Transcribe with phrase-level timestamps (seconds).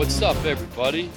[0.00, 1.10] What's up, everybody?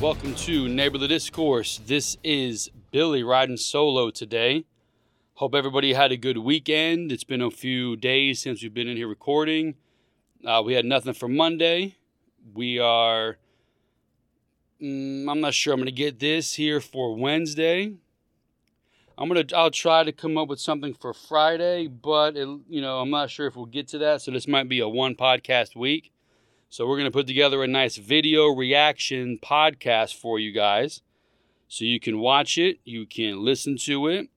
[0.00, 1.80] Welcome to Neighborly Discourse.
[1.84, 4.66] This is Billy riding solo today.
[5.34, 7.10] Hope everybody had a good weekend.
[7.10, 9.74] It's been a few days since we've been in here recording.
[10.46, 11.96] Uh, we had nothing for Monday.
[12.54, 13.38] We are.
[14.80, 15.74] Mm, I'm not sure.
[15.74, 17.94] I'm gonna get this here for Wednesday.
[19.18, 19.44] I'm gonna.
[19.56, 23.28] I'll try to come up with something for Friday, but it, you know, I'm not
[23.28, 24.22] sure if we'll get to that.
[24.22, 26.12] So this might be a one podcast week.
[26.72, 31.02] So we're gonna put together a nice video reaction podcast for you guys,
[31.66, 34.28] so you can watch it, you can listen to it.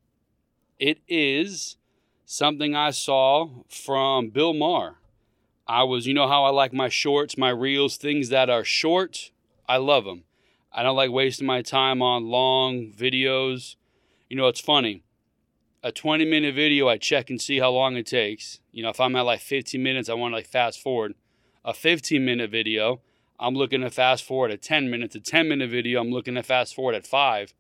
[0.80, 1.78] It is
[2.26, 4.96] something I saw from Bill Maher.
[5.68, 9.30] I was, you know how I like my shorts, my reels, things that are short.
[9.70, 10.24] I love them.
[10.72, 13.76] I don't like wasting my time on long videos.
[14.28, 15.04] You know, it's funny.
[15.84, 18.60] A 20 minute video, I check and see how long it takes.
[18.72, 21.14] You know, if I'm at like 15 minutes, I want to like fast forward.
[21.66, 23.00] A 15 minute video,
[23.40, 25.16] I'm looking to fast forward at 10 minutes.
[25.16, 27.54] A 10 minute video, I'm looking to fast forward at five.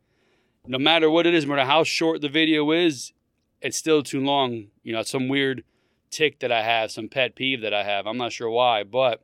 [0.68, 3.14] No matter what it is, no matter how short the video is,
[3.62, 4.68] it's still too long.
[4.84, 5.64] You know, it's some weird
[6.10, 8.06] tick that I have, some pet peeve that I have.
[8.06, 9.24] I'm not sure why, but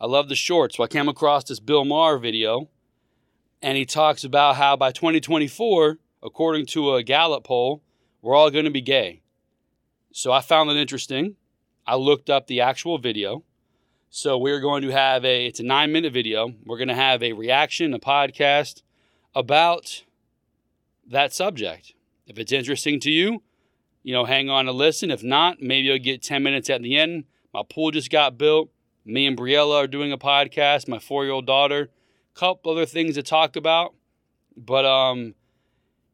[0.00, 0.76] I love the shorts.
[0.76, 2.68] So I came across this Bill Maher video,
[3.62, 7.82] and he talks about how by 2024, according to a Gallup poll,
[8.22, 9.22] we're all going to be gay.
[10.12, 11.36] So I found it interesting.
[11.86, 13.44] I looked up the actual video.
[14.10, 16.54] So we're going to have a, it's a nine minute video.
[16.64, 18.82] We're going to have a reaction, a podcast
[19.34, 20.04] about
[21.06, 21.94] that subject.
[22.26, 23.42] If it's interesting to you,
[24.02, 25.10] you know, hang on to listen.
[25.10, 27.24] If not, maybe you'll get 10 minutes at the end.
[27.52, 28.70] My pool just got built.
[29.04, 30.88] Me and Briella are doing a podcast.
[30.88, 31.90] My four year old daughter.
[32.34, 33.94] A couple other things to talk about.
[34.56, 35.34] But, um,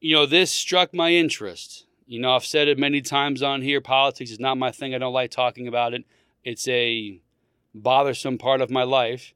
[0.01, 1.87] you know, this struck my interest.
[2.11, 3.81] You know, I've said it many times on here.
[3.81, 4.97] Politics is not my thing.
[4.97, 6.05] I don't like talking about it.
[6.43, 7.21] It's a
[7.73, 9.33] bothersome part of my life.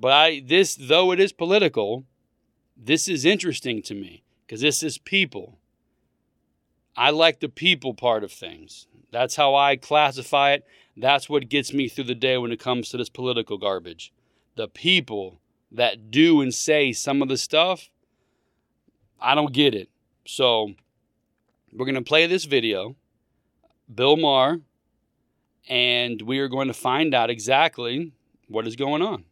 [0.00, 2.04] But I, this, though it is political,
[2.74, 5.58] this is interesting to me because this is people.
[6.96, 8.86] I like the people part of things.
[9.10, 10.64] That's how I classify it.
[10.96, 14.14] That's what gets me through the day when it comes to this political garbage.
[14.56, 17.90] The people that do and say some of the stuff,
[19.20, 19.90] I don't get it.
[20.24, 20.72] So
[21.72, 22.96] we're going to play this video,
[23.92, 24.60] Bill Maher,
[25.68, 28.12] and we are going to find out exactly
[28.48, 29.24] what is going on.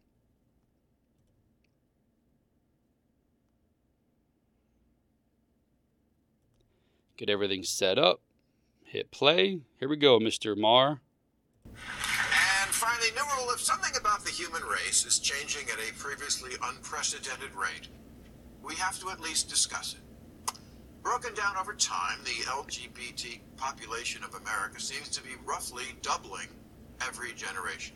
[7.17, 8.21] Get everything set up.
[8.83, 9.59] Hit play.
[9.79, 10.57] Here we go, Mr.
[10.57, 11.01] Maher.
[11.65, 16.53] And finally, New Rule, if something about the human race is changing at a previously
[16.63, 17.89] unprecedented rate,
[18.63, 20.10] we have to at least discuss it.
[21.03, 26.47] Broken down over time, the LGBT population of America seems to be roughly doubling
[27.05, 27.95] every generation.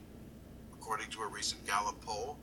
[0.74, 2.40] According to a recent Gallup poll,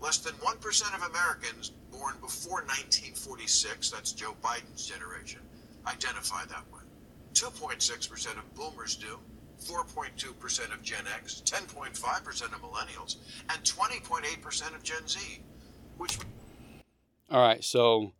[0.00, 5.40] less than 1% of Americans born before 1946, that's Joe Biden's generation,
[5.86, 6.82] identify that way.
[7.34, 9.18] 2.6% of boomers do,
[9.64, 13.16] 4.2% of Gen X, 10.5% of millennials,
[13.50, 15.40] and 20.8% of Gen Z,
[15.96, 16.18] which
[17.30, 18.12] All right, so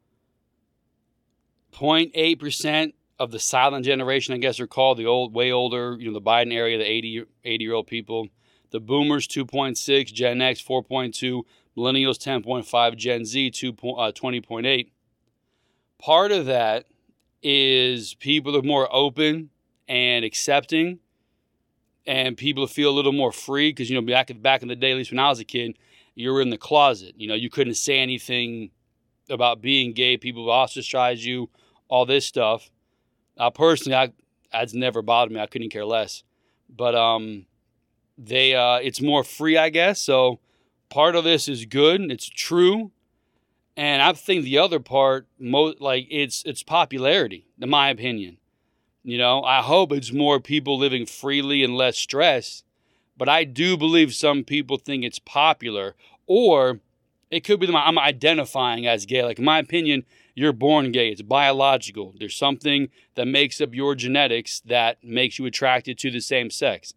[1.73, 6.15] 0.8% of the silent generation, I guess they're called, the old, way older, you know,
[6.15, 8.29] the Biden area, the 80, 80 year old people.
[8.71, 11.43] The boomers, 2.6, Gen X, 4.2,
[11.77, 14.91] millennials, 10.5, Gen Z, 2, uh, 20.8.
[15.99, 16.87] Part of that
[17.43, 19.51] is people are more open
[19.89, 20.99] and accepting
[22.07, 24.93] and people feel a little more free because you know back back in the day
[24.93, 25.77] at least when I was a kid
[26.15, 28.71] you were in the closet you know you couldn't say anything
[29.29, 31.49] about being gay people ostracize you
[31.89, 32.71] all this stuff
[33.39, 34.13] uh, personally I
[34.53, 36.23] that's never bothered me I couldn't care less
[36.69, 37.47] but um
[38.19, 40.41] they uh it's more free I guess so
[40.89, 42.93] part of this is good it's true
[43.77, 48.39] and I think the other part, mo- like it's it's popularity, in my opinion.
[49.05, 52.65] You know, I hope it's more people living freely and less stress.
[53.17, 55.95] But I do believe some people think it's popular,
[56.27, 56.81] or
[57.31, 59.23] it could be that I'm identifying as gay.
[59.23, 61.09] Like in my opinion, you're born gay.
[61.09, 62.15] It's biological.
[62.19, 66.95] There's something that makes up your genetics that makes you attracted to the same sex.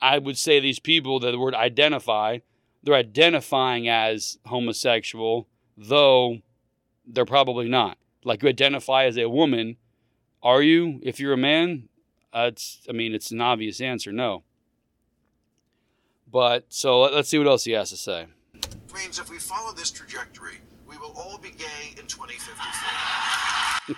[0.00, 2.38] I would say these people that the word identify,
[2.82, 5.46] they're identifying as homosexual
[5.76, 6.38] though
[7.06, 7.98] they're probably not.
[8.24, 9.76] Like you identify as a woman,
[10.42, 11.00] are you?
[11.02, 11.88] If you're a man,
[12.32, 14.42] uh, it's I mean it's an obvious answer, no.
[16.30, 18.26] But so let's see what else he has to say.
[18.94, 23.96] Means if we follow this trajectory, we will all be gay in 2054.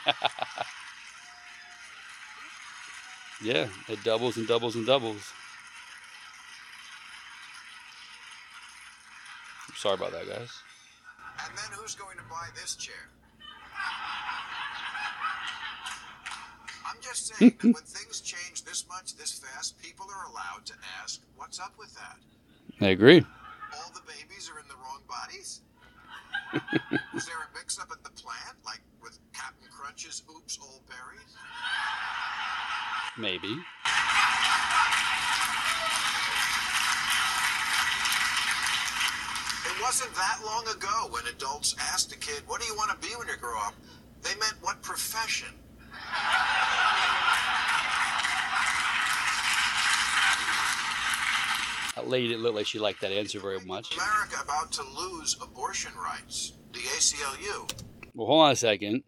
[3.43, 5.33] yeah, it doubles and doubles and doubles.
[9.75, 10.51] Sorry about that, guys.
[11.45, 13.11] And then who's going to buy this chair?
[16.87, 20.75] I'm just saying that when things change this much, this fast, people are allowed to
[21.03, 22.17] ask, what's up with that?
[22.81, 23.25] I agree.
[23.75, 25.61] All the babies are in the wrong bodies?
[27.15, 31.37] Was there a mix up at the plant, like with Captain Crunch's Oops All Berries?
[33.19, 33.49] Maybe.
[39.67, 42.97] It wasn't that long ago when adults asked a kid, What do you want to
[43.07, 43.75] be when you grow up?
[44.23, 45.49] They meant what profession?
[51.97, 53.95] That lady didn't look like she liked that answer very much.
[53.95, 56.55] America about to lose abortion rights.
[56.73, 57.71] The ACLU.
[58.15, 59.05] Well, hold on a second.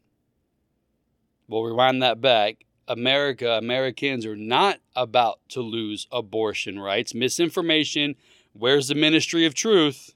[1.48, 2.64] We'll rewind that back.
[2.86, 7.12] America, Americans are not about to lose abortion rights.
[7.12, 8.14] Misinformation.
[8.52, 10.14] Where's the ministry of truth?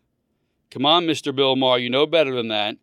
[0.70, 1.34] Come on, Mr.
[1.34, 2.76] Bill Maher, you know better than that.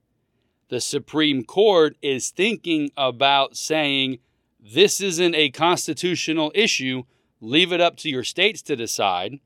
[0.69, 4.19] The Supreme Court is thinking about saying
[4.59, 7.03] this isn't a constitutional issue.
[7.39, 9.39] Leave it up to your states to decide,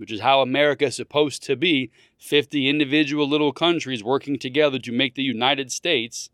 [0.00, 4.92] which is how America is supposed to be 50 individual little countries working together to
[4.92, 6.30] make the United States.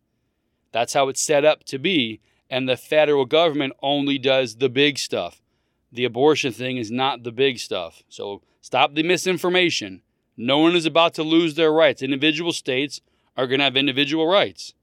[0.71, 2.21] That's how it's set up to be.
[2.49, 5.43] And the federal government only does the big stuff.
[5.91, 8.05] The abortion thing is not the big stuff.
[8.09, 10.03] So stop the misinformation.
[10.37, 12.03] No one is about to lose their rights.
[12.03, 13.01] Individual states
[13.37, 14.75] are going to have individual rights.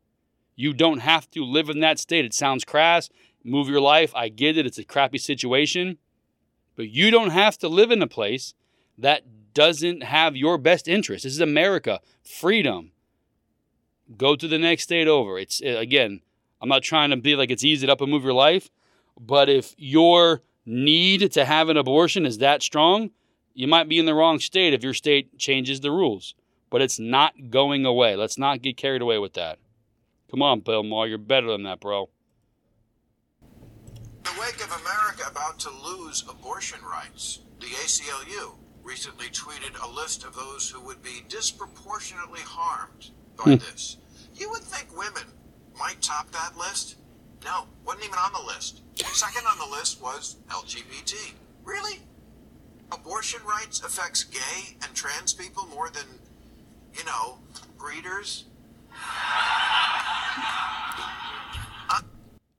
[0.57, 2.25] You don't have to live in that state.
[2.25, 3.09] It sounds crass.
[3.45, 4.13] Move your life.
[4.13, 4.65] I get it.
[4.65, 5.99] It's a crappy situation.
[6.75, 8.53] But you don't have to live in a place
[8.97, 9.23] that
[9.53, 11.23] doesn't have your best interest.
[11.23, 11.99] This is America.
[12.23, 12.91] Freedom.
[14.17, 15.39] Go to the next state over.
[15.39, 16.21] It's uh, again,
[16.61, 18.69] I'm not trying to be like it's easy to up and move your life,
[19.19, 23.11] but if your need to have an abortion is that strong,
[23.53, 26.35] you might be in the wrong state if your state changes the rules.
[26.69, 28.15] But it's not going away.
[28.15, 29.59] Let's not get carried away with that.
[30.31, 32.09] Come on, Bill Maher, you're better than that, bro.
[34.23, 40.25] The wake of America about to lose abortion rights, the ACLU recently tweeted a list
[40.25, 43.55] of those who would be disproportionately harmed by hmm.
[43.55, 43.97] this.
[44.35, 45.23] You would think women
[45.79, 46.95] might top that list?
[47.43, 48.81] No, wasn't even on the list.
[48.95, 51.31] Second on the list was LGBT.
[51.63, 51.99] Really?
[52.91, 56.05] Abortion rights affects gay and trans people more than,
[56.93, 57.39] you know,
[57.77, 58.45] breeders?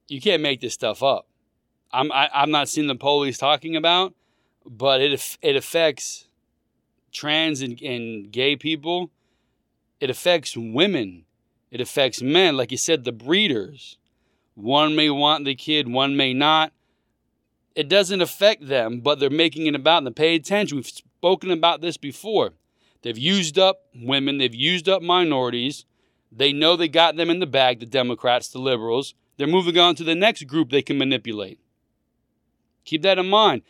[0.09, 1.27] You can't make this stuff up.
[1.93, 4.15] I'm I, am i am not seeing the police talking about,
[4.67, 6.29] but it it affects
[7.13, 9.11] trans and, and gay people.
[10.01, 11.25] It affects women.
[11.71, 12.57] It affects men.
[12.57, 13.99] Like you said, the breeders.
[14.55, 16.73] One may want the kid, one may not.
[17.75, 20.15] It doesn't affect them, but they're making it about them.
[20.15, 20.77] Pay attention.
[20.77, 22.53] We've spoken about this before.
[23.03, 25.85] They've used up women, they've used up minorities.
[26.31, 29.15] They know they got them in the bag, the Democrats, the liberals.
[29.37, 31.59] They're moving on to the next group they can manipulate.
[32.85, 33.63] Keep that in mind.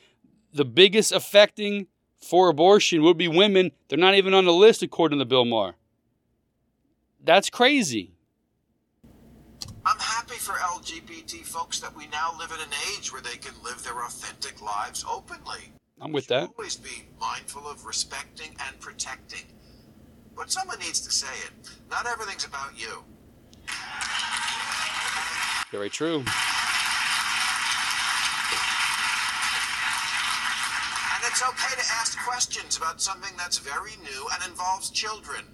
[0.55, 1.89] The biggest affecting
[2.21, 3.73] for abortion would be women.
[3.89, 5.75] They're not even on the list, according to Bill Maher.
[7.23, 8.12] That's crazy.
[9.85, 13.53] I'm happy for LGBT folks that we now live in an age where they can
[13.65, 15.73] live their authentic lives openly.
[16.01, 16.51] I'm with that.
[16.56, 19.46] Always be mindful of respecting and protecting.
[20.37, 21.69] But someone needs to say it.
[21.91, 23.03] Not everything's about you.
[25.73, 26.25] Very true.
[31.34, 35.44] It's okay to ask questions about something that's very new and involves children.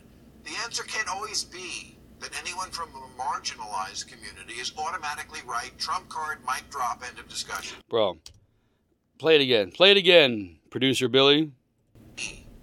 [0.44, 5.70] The answer can't always be that anyone from a marginalized community is automatically right.
[5.78, 7.78] Trump card, mic drop, end of discussion.
[7.88, 8.18] Bro,
[9.18, 9.70] play it again.
[9.70, 11.50] Play it again, producer Billy.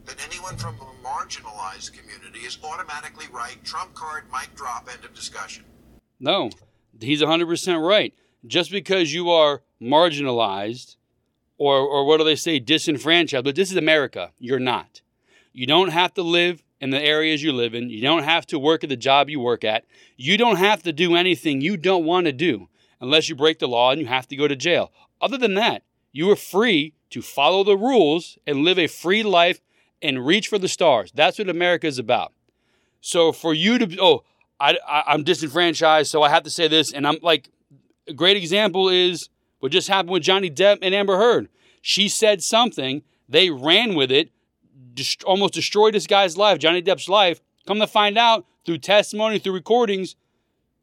[0.06, 3.58] That anyone from a marginalized community is automatically right.
[3.64, 5.66] Trump card, mic drop, end of discussion.
[6.20, 6.52] No,
[7.02, 8.14] he's 100% right.
[8.46, 10.97] Just because you are marginalized
[11.58, 14.32] or, or what do they say, disenfranchised, but this is America.
[14.40, 15.02] You're not.
[15.54, 17.90] You don't have to live in the areas you live in.
[17.90, 19.86] You don't have to work at the job you work at.
[20.16, 22.70] You don't have to do anything you don't want to do
[23.02, 24.92] unless you break the law and you have to go to jail.
[25.20, 29.62] Other than that, you are free to follow the rules and live a free life
[30.02, 31.12] and reach for the stars.
[31.14, 32.34] That's what America is about.
[33.02, 34.24] So for you to, oh,
[34.60, 36.92] I, I, am disenfranchised, so I have to say this.
[36.92, 37.50] And I'm like,
[38.08, 41.50] a great example is what just happened with Johnny Depp and Amber Heard.
[41.82, 44.32] She said something, they ran with it,
[44.94, 47.42] dest- almost destroyed this guy's life, Johnny Depp's life.
[47.66, 50.16] Come to find out through testimony, through recordings,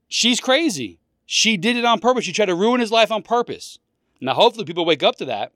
[0.08, 0.98] she's crazy.
[1.26, 2.24] She did it on purpose.
[2.24, 3.78] She tried to ruin his life on purpose.
[4.20, 5.52] Now, hopefully, people wake up to that.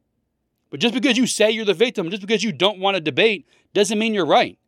[0.71, 3.47] But just because you say you're the victim, just because you don't want to debate,
[3.75, 4.59] doesn't mean you're right.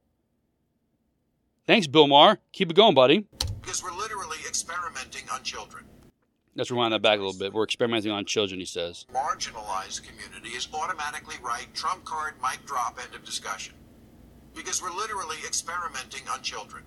[1.66, 2.38] Thanks, Bill Maher.
[2.52, 3.26] Keep it going, buddy.
[3.60, 5.84] Because we're literally experimenting on children.
[6.56, 7.52] Let's rewind that back a little bit.
[7.52, 9.06] We're experimenting on children, he says.
[9.14, 13.74] Marginalized community is automatically right, trump card, mic drop, end of discussion.
[14.54, 16.82] Because we're literally experimenting on children.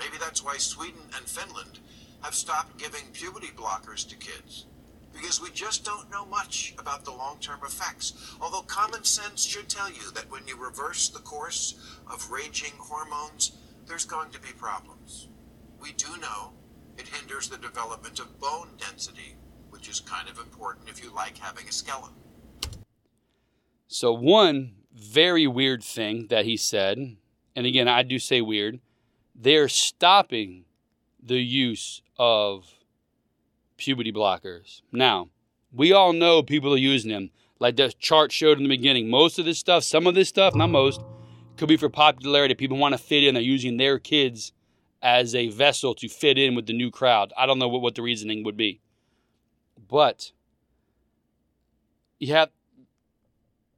[0.00, 1.78] Maybe that's why Sweden and Finland
[2.22, 4.66] have stopped giving puberty blockers to kids.
[5.12, 8.34] Because we just don't know much about the long term effects.
[8.40, 13.52] Although common sense should tell you that when you reverse the course of raging hormones,
[13.86, 15.28] there's going to be problems.
[15.80, 16.52] We do know
[16.98, 19.36] it hinders the development of bone density,
[19.70, 22.14] which is kind of important if you like having a skeleton.
[23.88, 27.16] So, one very weird thing that he said,
[27.56, 28.80] and again, I do say weird,
[29.34, 30.64] they're stopping
[31.22, 32.66] the use of
[33.76, 34.82] puberty blockers.
[34.92, 35.28] Now,
[35.72, 37.30] we all know people are using them.
[37.58, 40.54] Like the chart showed in the beginning, most of this stuff, some of this stuff,
[40.54, 41.00] not most,
[41.56, 42.54] could be for popularity.
[42.54, 43.34] People want to fit in.
[43.34, 44.52] They're using their kids
[45.02, 47.32] as a vessel to fit in with the new crowd.
[47.36, 48.80] I don't know what, what the reasoning would be.
[49.88, 50.32] But
[52.18, 52.50] you have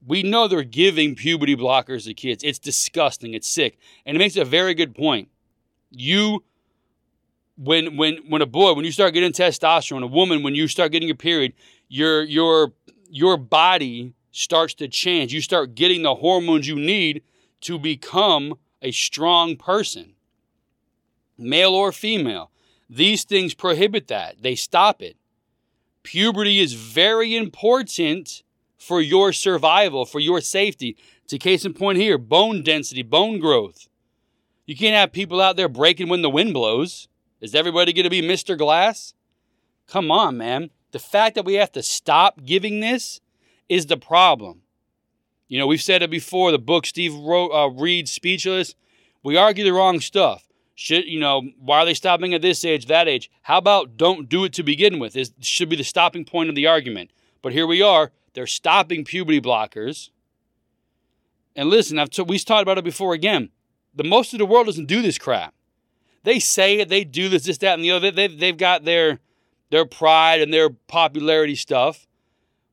[0.06, 2.44] we know they're giving puberty blockers to kids.
[2.44, 3.32] It's disgusting.
[3.32, 3.78] It's sick.
[4.04, 5.28] And it makes a very good point.
[5.90, 6.44] You
[7.56, 10.92] when when when a boy, when you start getting testosterone, a woman, when you start
[10.92, 11.54] getting your period,
[11.88, 12.72] your your
[13.08, 15.32] your body starts to change.
[15.32, 17.22] You start getting the hormones you need
[17.62, 20.13] to become a strong person
[21.38, 22.50] male or female.
[22.88, 25.16] These things prohibit that, they stop it.
[26.02, 28.42] Puberty is very important
[28.76, 30.96] for your survival, for your safety.
[31.28, 33.88] To case in point here, bone density, bone growth.
[34.66, 37.08] You can't have people out there breaking when the wind blows.
[37.40, 38.56] Is everybody going to be Mr.
[38.56, 39.14] Glass?
[39.86, 40.70] Come on, man.
[40.92, 43.20] The fact that we have to stop giving this
[43.68, 44.62] is the problem.
[45.48, 46.50] You know, we've said it before.
[46.50, 48.74] The book Steve wrote, uh, reads Speechless.
[49.22, 50.46] We argue the wrong stuff.
[50.74, 53.30] Should you know why are they stopping at this age, that age?
[53.42, 55.16] How about don't do it to begin with?
[55.16, 57.10] Is should be the stopping point of the argument.
[57.42, 58.10] But here we are.
[58.32, 60.10] They're stopping puberty blockers.
[61.54, 63.50] And listen, I've t- we've talked about it before again.
[63.94, 65.54] The most of the world doesn't do this crap.
[66.24, 68.10] They say it, they do this, this, that, and the other.
[68.10, 69.20] They've, they've got their
[69.70, 72.06] their pride and their popularity stuff.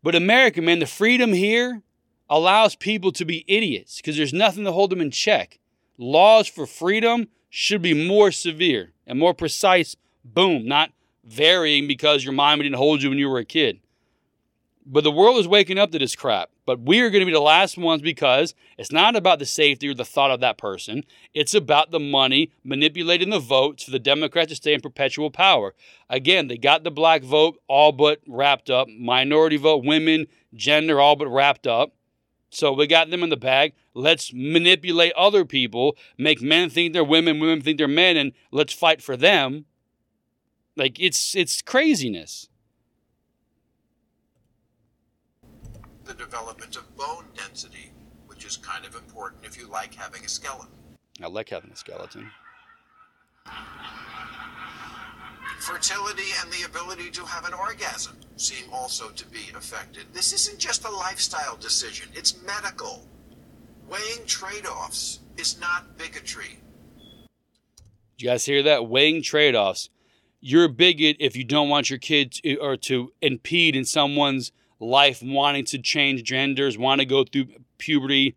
[0.03, 1.83] But America, man, the freedom here
[2.29, 5.59] allows people to be idiots because there's nothing to hold them in check.
[5.97, 9.95] Laws for freedom should be more severe and more precise.
[10.23, 10.91] Boom, not
[11.23, 13.81] varying because your mom didn't hold you when you were a kid.
[14.85, 16.49] But the world is waking up to this crap.
[16.65, 19.89] But we are going to be the last ones because it's not about the safety
[19.89, 21.03] or the thought of that person.
[21.33, 25.75] It's about the money manipulating the votes for the Democrats to stay in perpetual power.
[26.09, 31.17] Again, they got the black vote all but wrapped up, minority vote, women, gender all
[31.17, 31.93] but wrapped up.
[32.51, 33.73] So we got them in the bag.
[33.93, 38.73] Let's manipulate other people, make men think they're women, women think they're men, and let's
[38.73, 39.65] fight for them.
[40.75, 42.49] Like it's it's craziness.
[46.03, 47.93] The development of bone density,
[48.27, 50.73] which is kind of important if you like having a skeleton.
[51.23, 52.31] I like having a skeleton.
[55.59, 60.05] Fertility and the ability to have an orgasm seem also to be affected.
[60.13, 63.07] This isn't just a lifestyle decision, it's medical.
[63.87, 66.59] Weighing trade offs is not bigotry.
[68.17, 68.87] You guys hear that?
[68.87, 69.89] Weighing trade offs.
[70.39, 74.51] You're a bigot if you don't want your kid to, or to impede in someone's
[74.79, 78.35] life wanting to change genders, want to go through puberty,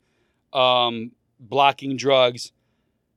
[0.52, 2.52] um, blocking drugs.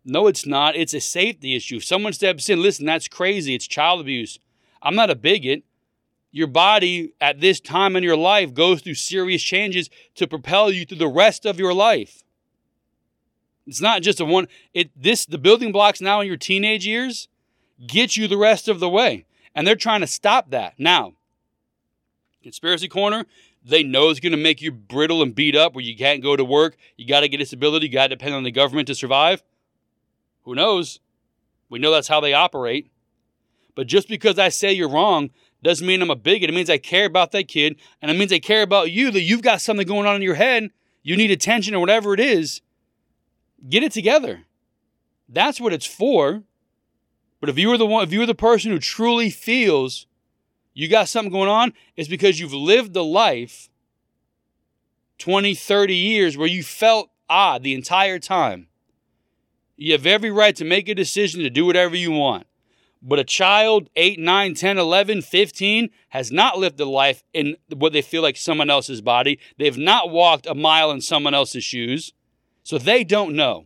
[0.10, 0.78] No, it's not.
[0.78, 1.76] It's a safety issue.
[1.76, 3.54] If someone steps in, listen, that's crazy.
[3.54, 4.40] It's child abuse.
[4.82, 5.64] I'm not a bigot.
[6.32, 10.86] Your body at this time in your life goes through serious changes to propel you
[10.86, 12.24] through the rest of your life.
[13.66, 17.28] It's not just a one it this the building blocks now in your teenage years
[17.86, 19.26] get you the rest of the way.
[19.54, 20.76] And they're trying to stop that.
[20.78, 21.14] Now,
[22.44, 23.26] conspiracy corner,
[23.66, 26.38] they know it's going to make you brittle and beat up where you can't go
[26.38, 28.96] to work, you got to get disability, you got to depend on the government to
[28.96, 29.44] survive.
[30.48, 31.02] Who knows?
[31.70, 32.90] We know that's how they operate.
[33.76, 35.30] But just because I say you're wrong
[35.62, 36.50] doesn't mean I'm a bigot.
[36.50, 39.24] It means I care about that kid, and it means I care about you, that
[39.24, 40.70] you've got something going on in your head,
[41.04, 42.62] you need attention or whatever it is.
[43.68, 44.46] Get it together.
[45.28, 46.44] That's what it's for.
[47.42, 50.08] But if you are the one, if you are the person who truly feels
[50.74, 53.68] you got something going on, it's because you've lived a life
[55.18, 58.68] 20, 30 years where you felt odd the entire time.
[59.78, 62.48] You have every right to make a decision to do whatever you want.
[63.02, 67.94] But a child, 8, 9, 10, 11, 15, has not lived a life in what
[67.94, 69.40] they feel like someone else's body.
[69.58, 72.12] They've not walked a mile in someone else's shoes.
[72.64, 73.66] So they don't know.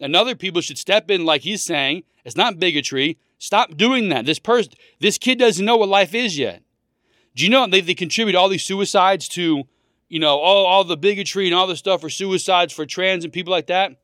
[0.00, 2.04] And other people should step in, like he's saying.
[2.24, 3.18] It's not bigotry.
[3.38, 4.24] Stop doing that.
[4.24, 6.62] This person, this kid doesn't know what life is yet.
[7.34, 9.64] Do you know they, they contribute all these suicides to,
[10.08, 13.32] you know, all, all the bigotry and all the stuff for suicides for trans and
[13.32, 13.96] people like that?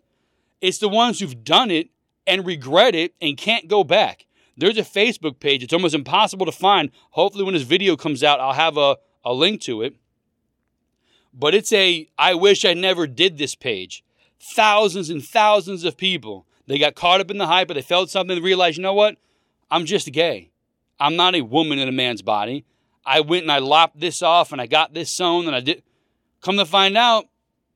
[0.61, 1.91] It's the ones who've done it
[2.27, 4.27] and regret it and can't go back.
[4.57, 5.63] There's a Facebook page.
[5.63, 6.91] It's almost impossible to find.
[7.11, 9.95] Hopefully, when this video comes out, I'll have a, a link to it.
[11.33, 14.03] But it's a I wish I never did this page.
[14.41, 16.47] Thousands and thousands of people.
[16.67, 18.95] They got caught up in the hype, but they felt something and realized, you know
[18.95, 19.17] what?
[19.71, 20.51] I'm just gay.
[20.99, 22.65] I'm not a woman in a man's body.
[23.05, 25.83] I went and I lopped this off and I got this sewn and I did.
[26.41, 27.27] Come to find out,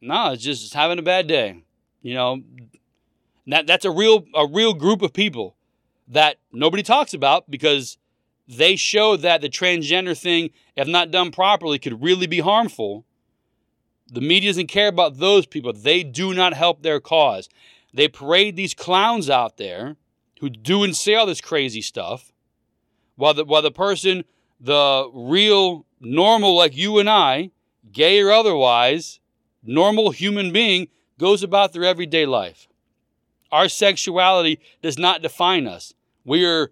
[0.00, 1.62] no, it's just having a bad day.
[2.02, 2.42] You know,
[3.46, 5.56] that that's a real a real group of people
[6.08, 7.98] that nobody talks about because
[8.48, 13.04] they show that the transgender thing, if not done properly, could really be harmful.
[14.08, 15.72] The media doesn't care about those people.
[15.72, 17.48] They do not help their cause.
[17.94, 19.96] They parade these clowns out there
[20.40, 22.32] who do and say all this crazy stuff,
[23.16, 24.24] while the while the person,
[24.58, 27.50] the real normal like you and I,
[27.92, 29.20] gay or otherwise,
[29.62, 30.88] normal human being,
[31.20, 32.66] goes about their everyday life.
[33.52, 35.92] Our sexuality does not define us.
[36.24, 36.70] We are,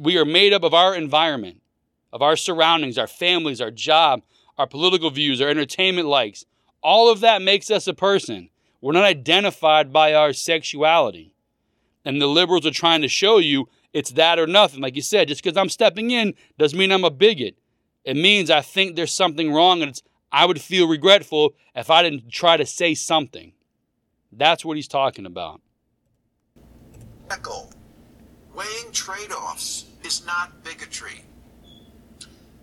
[0.00, 1.60] we are made up of our environment,
[2.10, 4.22] of our surroundings, our families, our job,
[4.56, 6.46] our political views, our entertainment likes.
[6.82, 8.48] All of that makes us a person.
[8.80, 11.34] We're not identified by our sexuality.
[12.04, 14.80] And the liberals are trying to show you it's that or nothing.
[14.80, 17.56] Like you said, just because I'm stepping in doesn't mean I'm a bigot.
[18.04, 20.00] It means I think there's something wrong and
[20.32, 23.52] I would feel regretful if I didn't try to say something.
[24.36, 25.60] That's what he's talking about.
[27.30, 27.68] Echo.
[28.54, 31.24] Weighing trade offs is not bigotry.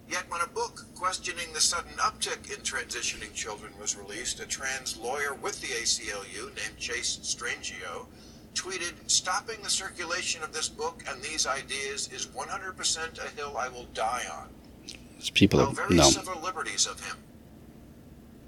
[0.09, 4.97] Yet, when a book questioning the sudden uptick in transitioning children was released, a trans
[4.97, 8.05] lawyer with the ACLU named Chase Strangio
[8.53, 13.69] tweeted, Stopping the circulation of this book and these ideas is 100% a hill I
[13.69, 14.49] will die on.
[15.17, 16.03] These people are, very no.
[16.03, 17.17] civil liberties of him.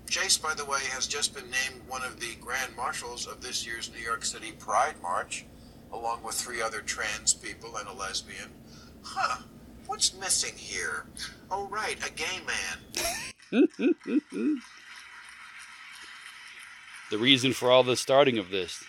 [0.08, 3.66] Chase, by the way, has just been named one of the grand marshals of this
[3.66, 5.46] year's New York City Pride March,
[5.92, 8.52] along with three other trans people and a lesbian.
[9.04, 9.42] Huh,
[9.88, 11.06] what's missing here?
[11.52, 12.40] Oh, right, a gay
[13.52, 14.62] man.
[17.12, 18.84] The reason for all the starting of this.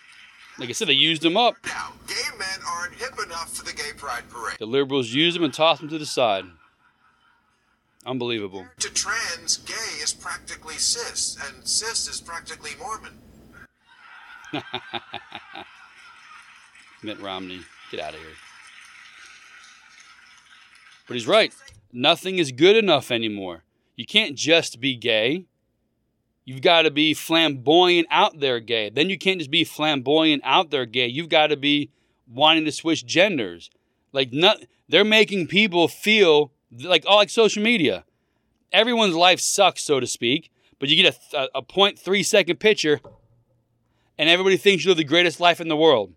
[0.59, 1.57] Like I said, they used them up.
[1.67, 4.57] Now, gay men aren't hip enough for the gay pride parade.
[4.59, 6.47] The liberals used them and tossed them to the side.
[8.07, 8.65] Unbelievable.
[8.79, 13.19] To trans, gay is practically cis, and cis is practically Mormon.
[17.03, 18.29] Mitt Romney, get out of here.
[21.09, 21.53] But he's right.
[21.93, 23.65] Nothing is good enough anymore.
[23.97, 25.47] You can't just be gay.
[26.45, 28.89] You've got to be flamboyant out there gay.
[28.89, 31.09] Then you can't just be flamboyant out there gay.
[31.09, 31.91] You've got to be
[32.29, 33.69] wanting to switch genders.
[34.13, 38.05] Like not, they're making people feel like all like social media.
[38.73, 40.51] Everyone's life sucks, so to speak.
[40.79, 43.01] But you get a, a, a 0.3 second picture,
[44.19, 46.13] and everybody thinks you live the greatest life in the world.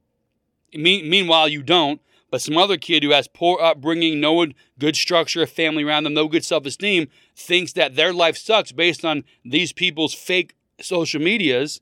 [0.73, 2.01] Me- meanwhile, you don't.
[2.31, 4.45] But some other kid who has poor upbringing, no
[4.77, 8.71] good structure of family around them, no good self esteem, thinks that their life sucks
[8.71, 11.81] based on these people's fake social medias,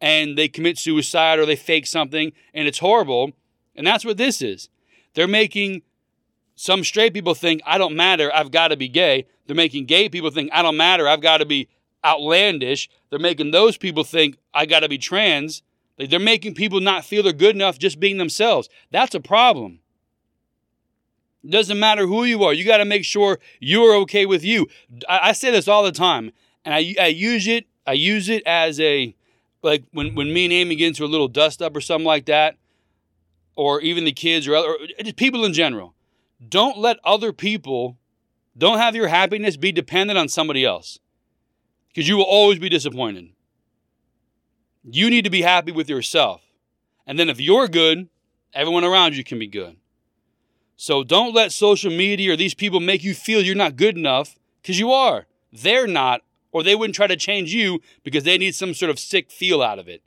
[0.00, 3.32] and they commit suicide or they fake something, and it's horrible.
[3.76, 4.68] And that's what this is.
[5.14, 5.82] They're making
[6.58, 9.26] some straight people think, I don't matter, I've got to be gay.
[9.46, 11.68] They're making gay people think, I don't matter, I've got to be
[12.04, 12.90] outlandish.
[13.10, 15.62] They're making those people think, I got to be trans.
[15.98, 18.68] Like, They're making people not feel they're good enough just being themselves.
[18.90, 19.78] That's a problem.
[21.44, 22.52] It doesn't matter who you are.
[22.52, 24.66] You got to make sure you're okay with you.
[25.08, 26.32] I, I say this all the time,
[26.64, 27.66] and I, I use it.
[27.86, 29.14] I use it as a
[29.62, 32.26] like when when me and Amy get into a little dust up or something like
[32.26, 32.56] that,
[33.54, 35.94] or even the kids or, other, or people in general.
[36.46, 37.96] Don't let other people.
[38.56, 40.98] Don't have your happiness be dependent on somebody else,
[41.88, 43.30] because you will always be disappointed.
[44.84, 46.42] You need to be happy with yourself.
[47.06, 48.08] And then if you're good,
[48.52, 49.76] everyone around you can be good.
[50.76, 54.38] So don't let social media or these people make you feel you're not good enough
[54.62, 55.26] because you are.
[55.52, 56.22] They're not,
[56.52, 59.62] or they wouldn't try to change you because they need some sort of sick feel
[59.62, 60.02] out of it.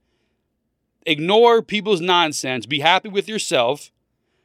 [1.06, 2.66] Ignore people's nonsense.
[2.66, 3.92] Be happy with yourself.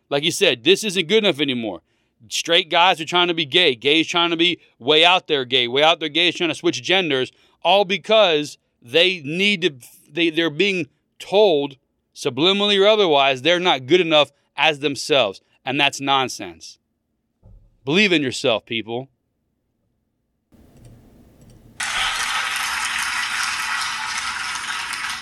[0.09, 1.83] Like you said, this isn't good enough anymore.
[2.29, 3.75] Straight guys are trying to be gay.
[3.75, 5.69] Gays trying to be way out there gay.
[5.69, 7.31] Way out there gays trying to switch genders.
[7.62, 9.75] All because they need to,
[10.11, 10.88] they, they're being
[11.19, 11.77] told,
[12.14, 15.40] subliminally or otherwise, they're not good enough as themselves.
[15.64, 16.79] And that's nonsense.
[17.85, 19.09] Believe in yourself, people.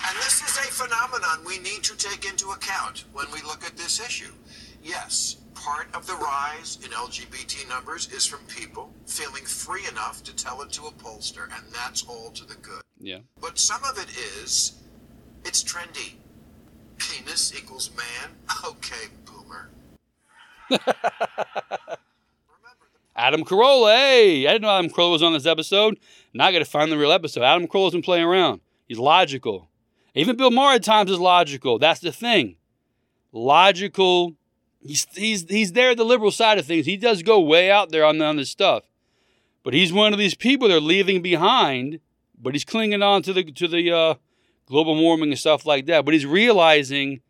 [0.07, 3.63] And this is a phenomenon we we need to take into account when we look
[3.63, 4.31] at this issue.
[4.85, 10.35] Yes, part of the rise in LGBT numbers is from people feeling free enough to
[10.35, 12.83] tell it to a pollster, and that's all to the good.
[12.99, 13.21] Yeah.
[13.41, 14.73] But some of it is,
[15.43, 16.13] it's trendy.
[16.99, 18.35] Penis equals man.
[18.63, 19.69] Okay, boomer.
[23.15, 25.97] Adam Carolla, hey, I didn't know Adam Carolla was on this episode.
[26.31, 27.41] Now I got to find the real episode.
[27.43, 28.61] Adam Carolla's been playing around.
[28.87, 29.67] He's logical.
[30.13, 31.79] Even Bill Maher at times is logical.
[31.79, 32.57] That's the thing.
[33.31, 34.35] Logical.
[34.85, 36.85] He's he's he's there at the liberal side of things.
[36.85, 38.83] He does go way out there on, on this stuff.
[39.63, 41.99] But he's one of these people they're leaving behind,
[42.39, 44.15] but he's clinging on to the to the uh,
[44.67, 46.05] global warming and stuff like that.
[46.05, 47.21] But he's realizing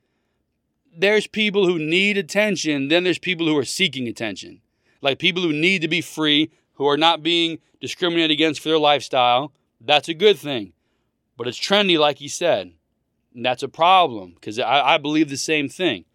[0.97, 4.61] there's people who need attention, then there's people who are seeking attention.
[5.01, 8.79] Like people who need to be free, who are not being discriminated against for their
[8.79, 9.53] lifestyle.
[9.79, 10.73] That's a good thing.
[11.37, 12.73] But it's trendy, like he said.
[13.33, 16.05] And that's a problem because I, I, believe the same thing.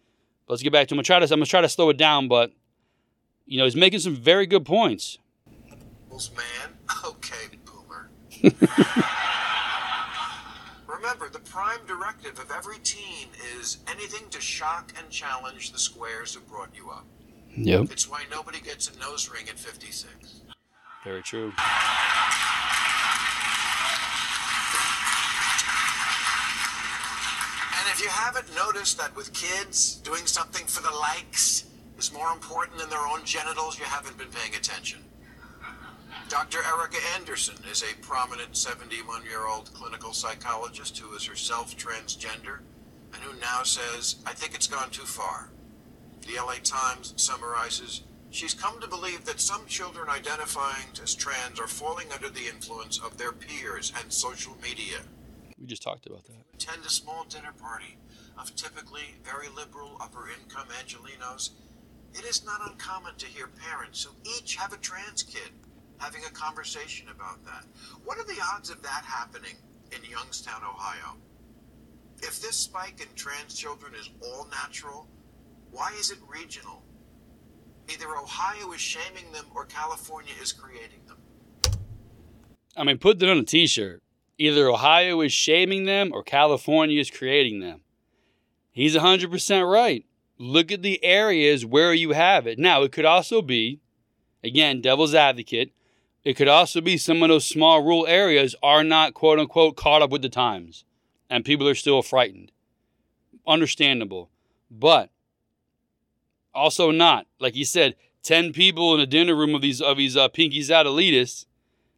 [0.47, 0.99] But let's get back to him.
[0.99, 2.51] I'm gonna try to I'm gonna try to slow it down, but
[3.45, 5.17] you know, he's making some very good points.
[6.11, 8.09] Man, okay, boomer.
[10.87, 13.27] Remember, the prime directive of every teen
[13.59, 17.05] is anything to shock and challenge the squares who brought you up.
[17.55, 17.91] Yep.
[17.91, 20.41] It's why nobody gets a nose ring at 56.
[21.03, 21.51] Very true.
[27.81, 31.65] And if you haven't noticed that with kids, doing something for the likes
[31.97, 34.99] is more important than their own genitals, you haven't been paying attention.
[36.29, 36.59] Dr.
[36.63, 42.59] Erica Anderson is a prominent 71 year old clinical psychologist who is herself transgender
[43.15, 45.49] and who now says, I think it's gone too far.
[46.27, 51.67] The LA Times summarizes She's come to believe that some children identifying as trans are
[51.67, 54.99] falling under the influence of their peers and social media.
[55.61, 56.43] We just talked about that.
[56.55, 57.95] Attend a small dinner party
[58.37, 61.51] of typically very liberal upper income Angelenos.
[62.15, 65.51] It is not uncommon to hear parents who each have a trans kid
[65.99, 67.65] having a conversation about that.
[68.03, 69.53] What are the odds of that happening
[69.91, 71.17] in Youngstown, Ohio?
[72.23, 75.07] If this spike in trans children is all natural,
[75.69, 76.81] why is it regional?
[77.87, 81.17] Either Ohio is shaming them or California is creating them.
[82.75, 84.01] I mean, put that on a t shirt.
[84.37, 87.81] Either Ohio is shaming them or California is creating them.
[88.71, 90.05] He's 100% right.
[90.37, 92.57] Look at the areas where you have it.
[92.57, 93.79] Now, it could also be,
[94.43, 95.73] again, devil's advocate,
[96.23, 100.01] it could also be some of those small rural areas are not, quote unquote, caught
[100.01, 100.85] up with the times
[101.31, 102.51] and people are still frightened.
[103.47, 104.29] Understandable.
[104.69, 105.09] But
[106.53, 107.25] also not.
[107.39, 110.69] Like you said, 10 people in a dinner room of these of these uh, pinkies
[110.69, 111.45] out elitists.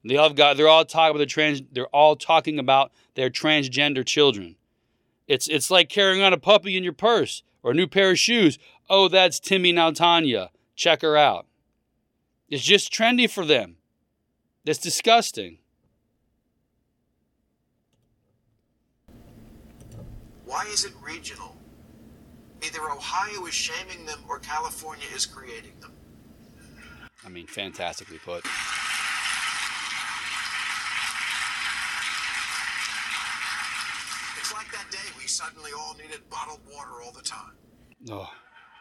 [0.03, 4.05] They all got they're all talking about the trans they're all talking about their transgender
[4.05, 4.55] children.
[5.27, 8.19] It's it's like carrying on a puppy in your purse or a new pair of
[8.19, 8.59] shoes.
[8.89, 10.51] Oh, that's Timmy now Tanya.
[10.75, 11.45] Check her out.
[12.49, 13.77] It's just trendy for them.
[14.65, 15.59] That's disgusting.
[20.45, 21.55] Why is it regional?
[22.63, 25.91] Either Ohio is shaming them or California is creating them.
[27.25, 28.45] I mean, fantastically put.
[34.37, 37.53] It's like that day we suddenly all needed bottled water all the time.
[38.11, 38.29] Oh,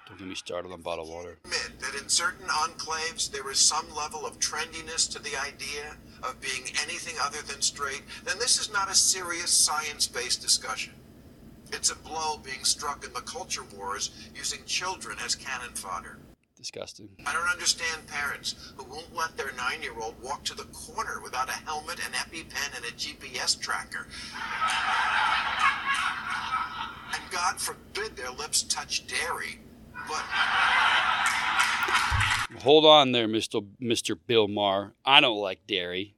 [0.06, 1.38] don't get me started on bottled water.
[1.44, 6.40] Admit that in certain enclaves there is some level of trendiness to the idea of
[6.40, 10.92] being anything other than straight, then this is not a serious science based discussion.
[11.72, 16.18] It's a blow being struck in the culture wars using children as cannon fodder.
[16.54, 17.08] Disgusting.
[17.26, 21.20] I don't understand parents who won't let their nine year old walk to the corner
[21.24, 24.06] without a helmet, an EpiPen, and a GPS tracker.
[27.32, 29.58] God forbid their lips touch dairy.
[30.06, 30.22] But
[32.60, 33.66] Hold on there, Mr.
[33.80, 34.18] Mr.
[34.26, 34.92] Bill Maher.
[35.04, 36.14] I don't like dairy.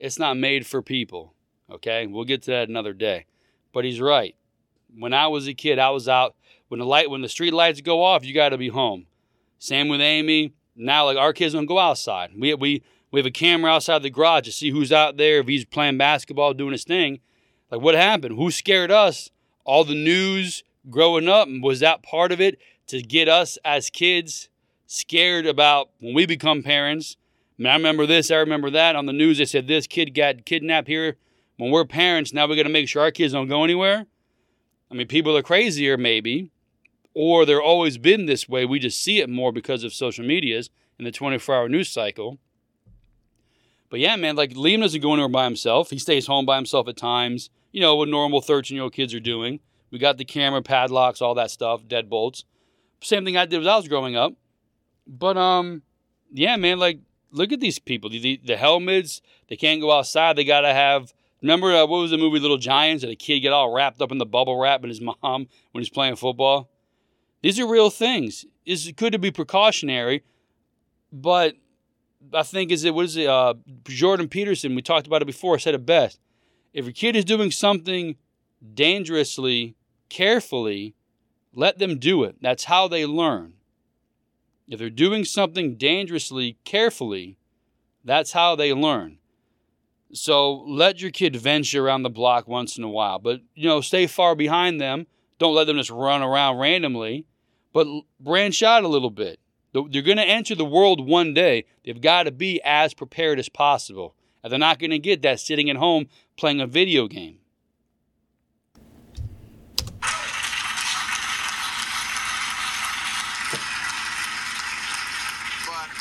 [0.00, 1.34] It's not made for people.
[1.70, 2.06] Okay?
[2.06, 3.26] We'll get to that another day.
[3.72, 4.34] But he's right.
[4.96, 6.34] When I was a kid, I was out
[6.66, 9.06] when the light when the street lights go off, you got to be home.
[9.58, 10.54] Same with Amy.
[10.74, 12.30] Now like our kids don't go outside.
[12.36, 15.46] We we we have a camera outside the garage to see who's out there if
[15.46, 17.20] he's playing basketball doing his thing.
[17.70, 18.36] Like what happened?
[18.36, 19.30] Who scared us?
[19.68, 24.48] All the news growing up was that part of it to get us as kids
[24.86, 27.18] scared about when we become parents.
[27.58, 28.96] I, mean, I remember this, I remember that.
[28.96, 31.18] On the news, they said this kid got kidnapped here.
[31.58, 34.06] When we're parents, now we got to make sure our kids don't go anywhere.
[34.90, 36.50] I mean, people are crazier, maybe,
[37.12, 38.64] or they're always been this way.
[38.64, 42.38] We just see it more because of social medias and the 24 hour news cycle.
[43.90, 45.90] But yeah, man, like Liam doesn't go anywhere by himself.
[45.90, 49.14] He stays home by himself at times, you know, what normal 13 year old kids
[49.14, 49.60] are doing.
[49.90, 52.44] We got the camera, padlocks, all that stuff, deadbolts.
[53.02, 54.34] Same thing I did when I was growing up.
[55.06, 55.82] But um,
[56.32, 57.00] yeah, man, like
[57.30, 58.10] look at these people.
[58.10, 60.36] The, the, the helmets, they can't go outside.
[60.36, 61.12] They gotta have.
[61.40, 63.04] Remember uh, what was the movie Little Giants?
[63.04, 65.82] And the kid get all wrapped up in the bubble wrap and his mom when
[65.82, 66.68] he's playing football.
[67.42, 68.44] These are real things.
[68.66, 70.24] It's good to be precautionary,
[71.12, 71.54] but
[72.34, 73.28] I think is it what is it?
[73.28, 73.54] Uh,
[73.84, 74.74] Jordan Peterson.
[74.74, 75.58] We talked about it before.
[75.58, 76.18] Said it best.
[76.78, 78.14] If your kid is doing something
[78.72, 79.74] dangerously,
[80.08, 80.94] carefully,
[81.52, 82.36] let them do it.
[82.40, 83.54] That's how they learn.
[84.68, 87.36] If they're doing something dangerously, carefully,
[88.04, 89.18] that's how they learn.
[90.12, 93.80] So let your kid venture around the block once in a while, but you know,
[93.80, 95.08] stay far behind them.
[95.40, 97.26] Don't let them just run around randomly,
[97.72, 97.88] but
[98.20, 99.40] branch out a little bit.
[99.72, 101.64] They're going to enter the world one day.
[101.84, 104.14] They've got to be as prepared as possible.
[104.44, 106.06] And they're not going to get that sitting at home
[106.38, 107.38] playing a video game.
[110.00, 110.08] But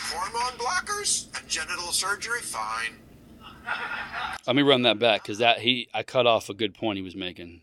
[0.10, 2.94] hormone blockers and genital surgery, fine.
[4.46, 7.04] Let me run that back because that he I cut off a good point he
[7.04, 7.62] was making.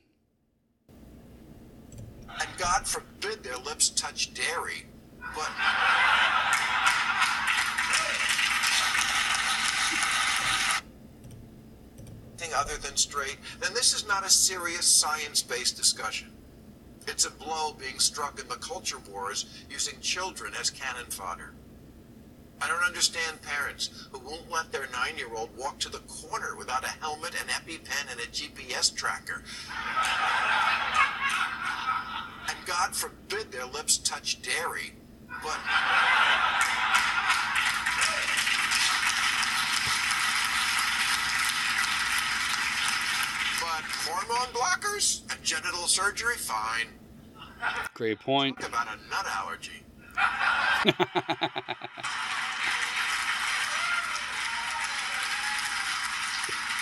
[2.28, 4.86] And God forbid their lips touch dairy.
[5.34, 5.50] But
[12.44, 16.30] anything other than straight, then this is not a serious science-based discussion.
[17.06, 21.52] It's a blow being struck in the culture wars using children as cannon fodder.
[22.62, 26.56] I don't understand parents who won't let their nine year old walk to the corner
[26.56, 29.42] without a helmet, an EpiPen, and a GPS tracker.
[32.48, 34.94] And God forbid their lips touch dairy,
[35.42, 35.58] but.
[44.06, 46.86] Hormone blockers and genital surgery, fine.
[47.94, 48.58] Great point.
[48.60, 49.82] Talk about a nut allergy.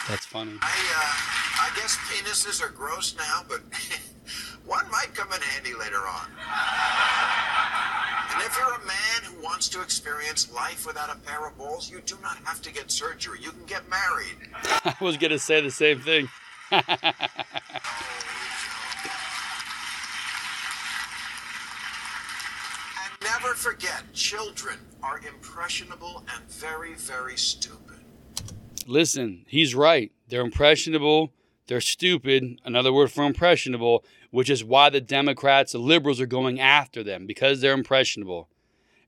[0.08, 0.58] That's funny.
[0.60, 3.60] I, uh, I guess penises are gross now, but
[4.66, 6.26] one might come in handy later on.
[8.34, 11.90] And if you're a man who wants to experience life without a pair of balls,
[11.90, 13.38] you do not have to get surgery.
[13.40, 14.36] You can get married.
[14.84, 16.28] I was going to say the same thing.
[16.72, 16.82] And
[23.22, 27.98] never forget, children are impressionable and very, very stupid.
[28.86, 30.12] Listen, he's right.
[30.28, 31.32] They're impressionable.
[31.66, 32.58] They're stupid.
[32.64, 37.26] Another word for impressionable, which is why the Democrats, the liberals are going after them
[37.26, 38.48] because they're impressionable.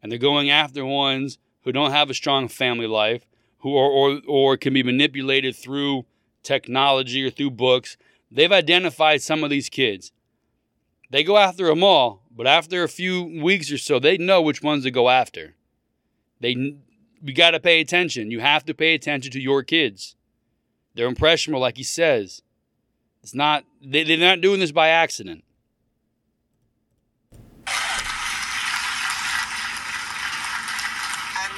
[0.03, 3.27] And they're going after ones who don't have a strong family life,
[3.61, 6.05] who are, or, or can be manipulated through
[6.45, 7.97] technology or through books.
[8.31, 10.13] They've identified some of these kids.
[11.11, 14.63] They go after them all, but after a few weeks or so, they know which
[14.63, 15.55] ones to go after.
[16.41, 16.77] They
[17.23, 18.31] we got to pay attention.
[18.31, 20.17] You have to pay attention to your kids.
[20.95, 22.43] They're impressionable, like he says.
[23.23, 25.45] It's not they, they're not doing this by accident.
[27.67, 27.73] And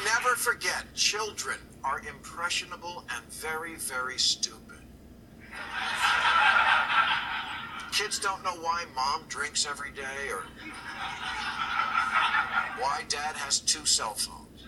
[0.05, 4.66] never forget, children are impressionable and very, very stupid.
[7.93, 10.45] Kids don't know why mom drinks every day or
[12.79, 14.65] why dad has two cell phones.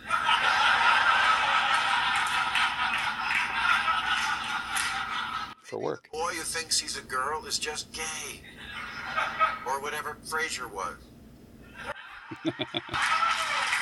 [5.63, 6.09] For work.
[6.11, 8.41] Boy who thinks he's a girl is just gay.
[9.67, 10.97] Or whatever Frasier was.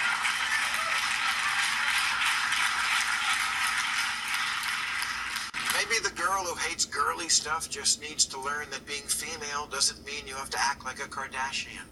[5.88, 10.04] Maybe the girl who hates girly stuff just needs to learn that being female doesn't
[10.04, 11.84] mean you have to act like a Kardashian.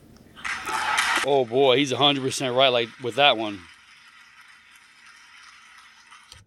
[1.25, 3.61] Oh boy, he's 100% right like with that one.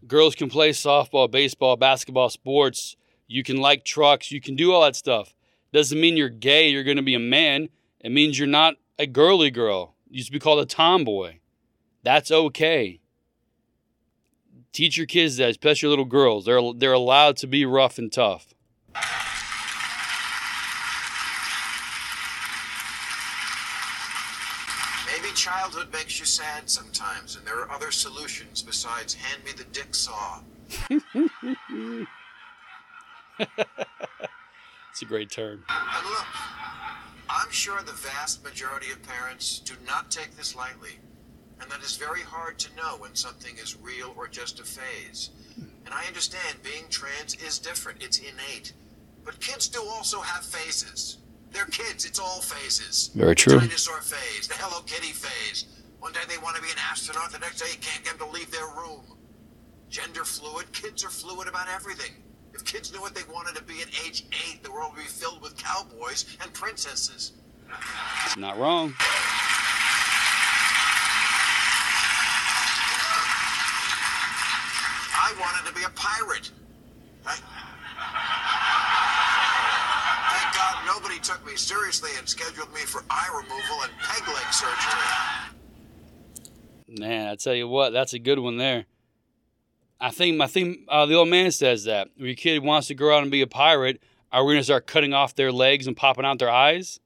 [0.07, 2.95] Girls can play softball, baseball, basketball, sports.
[3.27, 5.33] You can like trucks, you can do all that stuff.
[5.71, 7.69] Doesn't mean you're gay, you're going to be a man.
[7.99, 9.95] It means you're not a girly girl.
[10.09, 11.35] You used to be called a tomboy.
[12.03, 12.99] That's okay.
[14.77, 16.45] Teach your kids that, especially little girls.
[16.45, 18.53] They're they're allowed to be rough and tough.
[25.07, 29.63] Maybe childhood makes you sad sometimes, and there are other solutions besides hand me the
[29.63, 30.41] dick saw.
[34.91, 35.63] It's a great term.
[35.69, 36.25] And look,
[37.29, 40.99] I'm sure the vast majority of parents do not take this lightly,
[41.61, 45.29] and that it's very hard to know when something is real or just a phase.
[45.55, 45.65] Hmm.
[45.85, 48.73] And I understand being trans is different, it's innate.
[49.23, 51.17] But kids do also have phases.
[51.51, 52.05] They're kids.
[52.05, 53.09] It's all phases.
[53.15, 53.59] Very The true.
[53.59, 55.65] dinosaur phase, the Hello Kitty phase.
[55.99, 58.27] One day they want to be an astronaut, the next day you can't get them
[58.27, 59.01] to leave their room.
[59.89, 62.11] Gender fluid, kids are fluid about everything.
[62.53, 65.07] If kids knew what they wanted to be at age eight, the world would be
[65.07, 67.33] filled with cowboys and princesses.
[68.37, 68.93] Not wrong.
[75.19, 76.51] I wanted to be a pirate.
[77.23, 77.41] Thank,
[80.29, 84.53] Thank God nobody took me seriously and scheduled me for eye removal and peg leg
[84.53, 84.93] surgery.
[86.99, 88.85] Man, I tell you what, that's a good one there.
[89.99, 92.93] I think I think uh, the old man says that when your kid wants to
[92.93, 94.01] grow out and be a pirate,
[94.31, 96.99] are we gonna start cutting off their legs and popping out their eyes?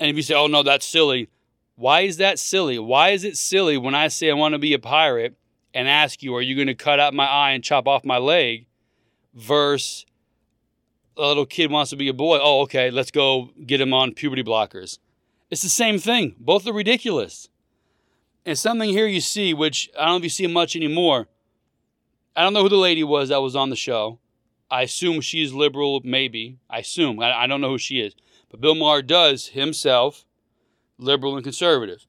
[0.00, 1.28] And if you say, "Oh no, that's silly,"
[1.74, 2.78] why is that silly?
[2.78, 5.36] Why is it silly when I say I want to be a pirate
[5.76, 8.66] and ask you, "Are you gonna cut out my eye and chop off my leg?"
[9.34, 10.06] Versus
[11.16, 12.38] a little kid wants to be a boy.
[12.40, 14.98] Oh, okay, let's go get him on puberty blockers.
[15.50, 16.34] It's the same thing.
[16.38, 17.48] Both are ridiculous.
[18.44, 21.28] And something here you see, which I don't know if you see much anymore.
[22.34, 24.18] I don't know who the lady was that was on the show.
[24.70, 26.58] I assume she's liberal, maybe.
[26.68, 27.20] I assume.
[27.20, 28.14] I, I don't know who she is.
[28.50, 30.24] But Bill Maher does himself
[30.98, 32.06] liberal and conservative.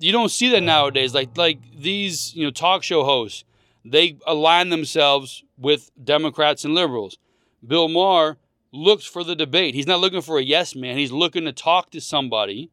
[0.00, 1.14] You don't see that nowadays.
[1.14, 3.44] Like like these, you know, talk show hosts,
[3.84, 7.18] they align themselves with Democrats and liberals.
[7.66, 8.38] Bill Maher
[8.72, 9.74] looks for the debate.
[9.74, 10.96] He's not looking for a yes man.
[10.96, 12.70] He's looking to talk to somebody.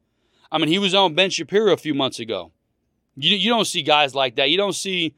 [0.51, 2.51] I mean, he was on Ben Shapiro a few months ago.
[3.15, 4.49] You, you don't see guys like that.
[4.49, 5.13] You don't see,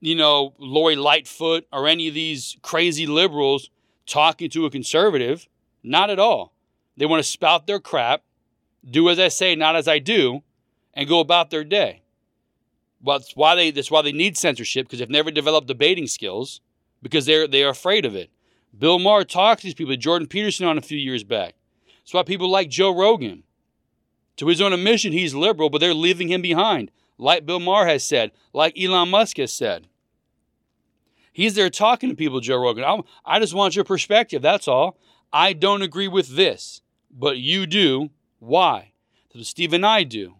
[0.00, 3.70] you know, Lori Lightfoot or any of these crazy liberals
[4.06, 5.48] talking to a conservative.
[5.82, 6.52] Not at all.
[6.96, 8.22] They want to spout their crap,
[8.88, 10.42] do as I say, not as I do,
[10.94, 12.02] and go about their day.
[13.02, 16.60] Well, that's why they that's why they need censorship because they've never developed debating skills
[17.02, 18.30] because they're they're afraid of it.
[18.76, 19.96] Bill Maher talks to these people.
[19.96, 21.54] Jordan Peterson on a few years back.
[22.00, 23.44] That's why people like Joe Rogan.
[24.38, 28.06] To his own admission, he's liberal, but they're leaving him behind, like Bill Maher has
[28.06, 29.88] said, like Elon Musk has said.
[31.32, 32.84] He's there talking to people, Joe Rogan.
[32.84, 34.42] I, I just want your perspective.
[34.42, 34.96] That's all.
[35.32, 38.10] I don't agree with this, but you do.
[38.38, 38.92] Why?
[39.34, 40.34] That's Steve and I do.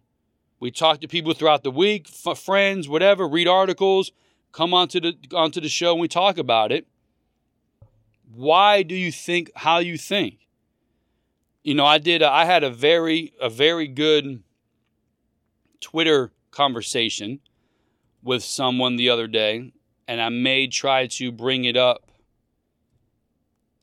[0.61, 4.11] We talk to people throughout the week, f- friends, whatever, read articles,
[4.53, 6.87] come onto the onto the show and we talk about it.
[8.35, 10.49] Why do you think how you think?
[11.63, 12.23] You know, I did.
[12.23, 14.43] I had a very a very good
[15.81, 17.41] Twitter conversation
[18.23, 19.73] with someone the other day,
[20.07, 22.11] and I may try to bring it up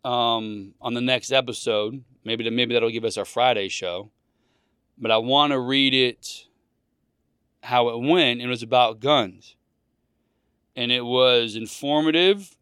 [0.04, 2.04] um, on the next episode.
[2.24, 4.12] Maybe maybe that'll give us our Friday show.
[4.98, 6.48] But I want to read it
[7.66, 8.40] how it went.
[8.40, 9.56] and It was about guns,
[10.76, 12.56] and it was informative.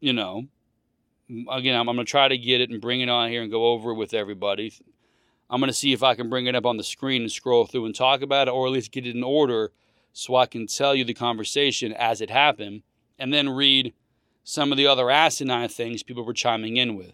[0.00, 0.46] You know,
[1.50, 3.50] again, I'm, I'm going to try to get it and bring it on here and
[3.50, 4.72] go over it with everybody.
[5.50, 7.66] I'm going to see if I can bring it up on the screen and scroll
[7.66, 9.72] through and talk about it, or at least get it in order
[10.12, 12.82] so I can tell you the conversation as it happened,
[13.18, 13.94] and then read
[14.44, 17.12] some of the other asinine things people were chiming in with.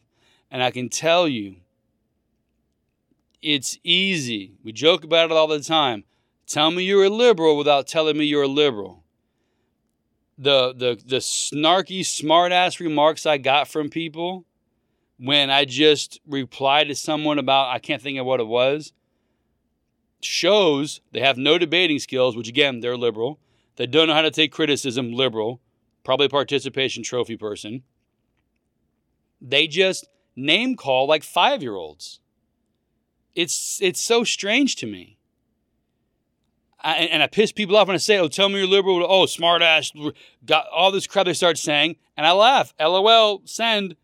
[0.50, 1.56] And I can tell you,
[3.42, 4.52] it's easy.
[4.62, 6.04] We joke about it all the time.
[6.46, 9.04] Tell me you're a liberal without telling me you're a liberal.
[10.36, 14.44] The the the snarky, smartass remarks I got from people
[15.18, 18.92] when I just replied to someone about I can't think of what it was
[20.24, 23.38] shows they have no debating skills, which again, they're liberal.
[23.76, 25.60] They don't know how to take criticism, liberal,
[26.04, 27.82] probably participation trophy person.
[29.40, 32.20] They just name call like five year olds.
[33.34, 35.18] It's it's so strange to me.
[36.84, 39.24] I, and I piss people off when I say, "Oh, tell me you're liberal." Oh,
[39.24, 39.90] smart ass,
[40.44, 42.74] got all this crap they start saying, and I laugh.
[42.78, 43.40] LOL.
[43.46, 43.96] Send.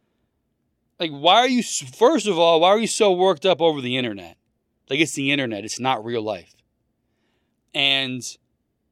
[0.99, 1.62] Like, why are you?
[1.62, 4.39] First of all, why are you so worked up over the internet?
[4.89, 5.64] Like, it's the internet.
[5.64, 6.55] It's not real life.
[7.74, 8.22] And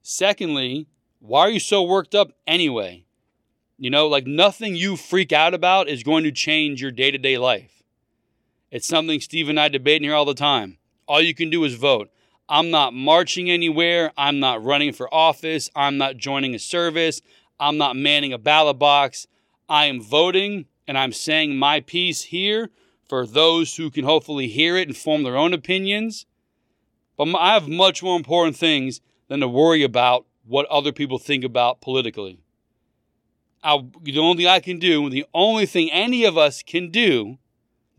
[0.02, 0.86] secondly,
[1.20, 3.06] why are you so worked up anyway?
[3.78, 7.18] You know, like nothing you freak out about is going to change your day to
[7.18, 7.82] day life.
[8.70, 10.78] It's something Steve and I debate in here all the time.
[11.06, 12.10] All you can do is vote.
[12.48, 14.12] I'm not marching anywhere.
[14.16, 15.70] I'm not running for office.
[15.76, 17.20] I'm not joining a service.
[17.60, 19.26] I'm not manning a ballot box.
[19.68, 22.70] I am voting and I'm saying my piece here
[23.08, 26.26] for those who can hopefully hear it and form their own opinions.
[27.16, 31.44] But I have much more important things than to worry about what other people think
[31.44, 32.40] about politically.
[33.62, 37.38] I, the only thing I can do, the only thing any of us can do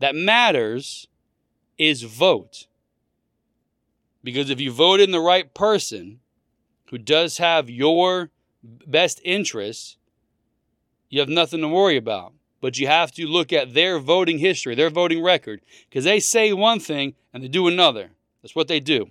[0.00, 1.06] that matters
[1.78, 2.66] is vote.
[4.22, 6.20] Because if you vote in the right person
[6.90, 8.30] who does have your
[8.62, 9.96] best interests,
[11.08, 12.34] you have nothing to worry about.
[12.60, 16.52] but you have to look at their voting history, their voting record, because they say
[16.52, 18.10] one thing and they do another.
[18.42, 19.10] That's what they do.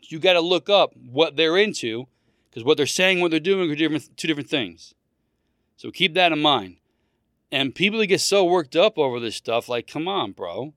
[0.00, 2.06] You got to look up what they're into,
[2.50, 4.94] because what they're saying, what they're doing are different, two different things.
[5.76, 6.76] So keep that in mind.
[7.50, 10.72] And people get so worked up over this stuff, like, come on, bro.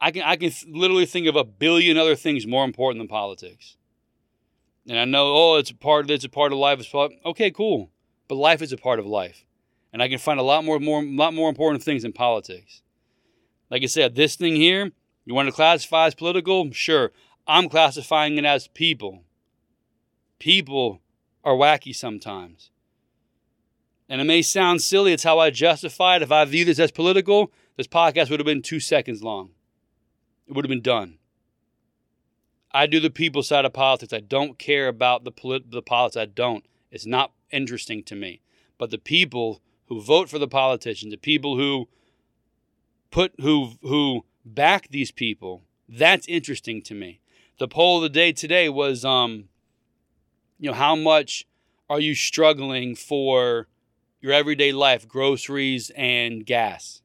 [0.00, 3.76] I can I can literally think of a billion other things more important than politics.
[4.88, 6.80] And I know, oh, it's a part of it's a part of life.
[6.80, 7.90] It's part, okay, cool.
[8.28, 9.44] But life is a part of life,
[9.92, 12.82] and I can find a lot more more lot more important things in politics.
[13.70, 14.92] Like I said, this thing here,
[15.24, 16.72] you want to classify as political?
[16.72, 17.12] Sure,
[17.46, 19.24] I'm classifying it as people.
[20.38, 21.02] People
[21.44, 22.70] are wacky sometimes.
[24.08, 26.22] And it may sound silly, it's how I justify it.
[26.22, 29.50] If I view this as political, this podcast would have been two seconds long.
[30.50, 31.18] It would have been done.
[32.72, 34.12] I do the people side of politics.
[34.12, 36.16] I don't care about the polit- the politics.
[36.16, 36.66] I don't.
[36.90, 38.40] It's not interesting to me.
[38.76, 41.88] But the people who vote for the politicians, the people who
[43.12, 47.20] put who who back these people, that's interesting to me.
[47.58, 49.50] The poll of the day today was um
[50.58, 51.46] you know how much
[51.88, 53.68] are you struggling for
[54.20, 57.02] your everyday life, groceries and gas?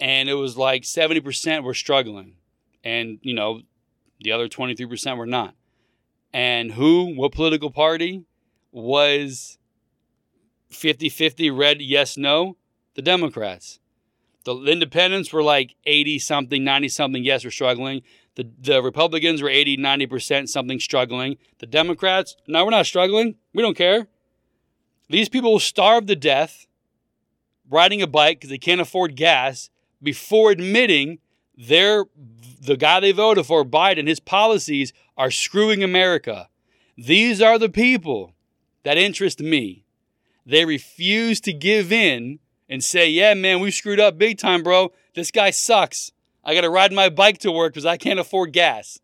[0.00, 2.34] And it was like 70% were struggling.
[2.84, 3.62] And you know,
[4.20, 5.54] the other 23% were not.
[6.32, 8.24] And who, what political party
[8.70, 9.58] was
[10.70, 12.56] 50 50 red, yes, no?
[12.94, 13.80] The Democrats.
[14.44, 18.02] The independents were like 80 something, 90 something, yes, we're struggling.
[18.36, 21.38] The, the Republicans were 80, 90% something struggling.
[21.58, 23.34] The Democrats, no, we're not struggling.
[23.52, 24.06] We don't care.
[25.08, 26.66] These people will starve to death
[27.68, 29.70] riding a bike because they can't afford gas
[30.02, 31.18] before admitting
[31.56, 32.04] they're
[32.60, 36.48] the guy they voted for, Biden, his policies are screwing America.
[36.96, 38.34] These are the people
[38.84, 39.84] that interest me.
[40.46, 42.38] They refuse to give in
[42.68, 44.92] and say, yeah, man, we screwed up big time, bro.
[45.14, 46.12] This guy sucks.
[46.44, 48.98] I got to ride my bike to work because I can't afford gas.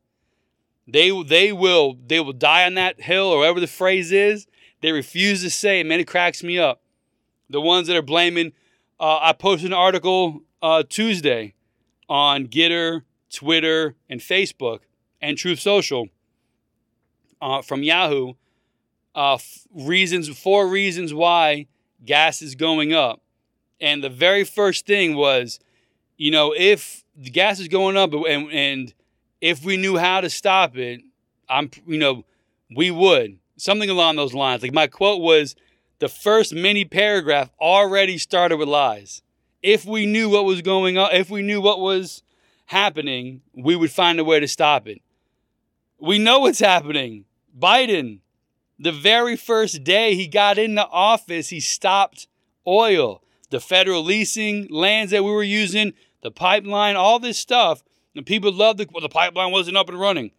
[0.87, 4.47] They, they will they will die on that hill or whatever the phrase is.
[4.81, 5.83] They refuse to say.
[5.83, 6.83] Man, it cracks me up.
[7.49, 8.53] The ones that are blaming.
[9.01, 11.53] Uh, I posted an article uh, Tuesday
[12.09, 14.81] on Gettr, Twitter, and Facebook,
[15.21, 16.09] and Truth Social
[17.43, 18.33] uh, from Yahoo.
[19.15, 21.67] Uh, f- reasons, four reasons why
[22.05, 23.21] gas is going up.
[23.79, 25.61] And the very first thing was,
[26.17, 28.95] you know, if the gas is going up and, and
[29.43, 31.03] if we knew how to stop it,
[31.47, 32.25] I'm, you know,
[32.75, 33.39] we would.
[33.59, 34.63] Something along those lines.
[34.63, 35.55] Like my quote was,
[35.99, 39.23] the first mini paragraph already started with lies
[39.65, 42.23] if we knew what was going on, if we knew what was
[42.67, 45.01] happening, we would find a way to stop it.
[45.99, 47.25] We know what's happening.
[47.59, 48.19] Biden,
[48.79, 52.29] the very first day he got into office, he stopped
[52.67, 57.83] oil, the federal leasing lands that we were using, the pipeline, all this stuff.
[58.15, 60.33] And people loved the, well, the pipeline wasn't up and running.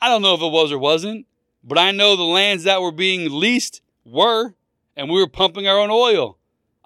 [0.00, 1.26] I don't know if it was or wasn't,
[1.64, 4.54] but I know the lands that were being leased were,
[4.96, 6.37] and we were pumping our own oil.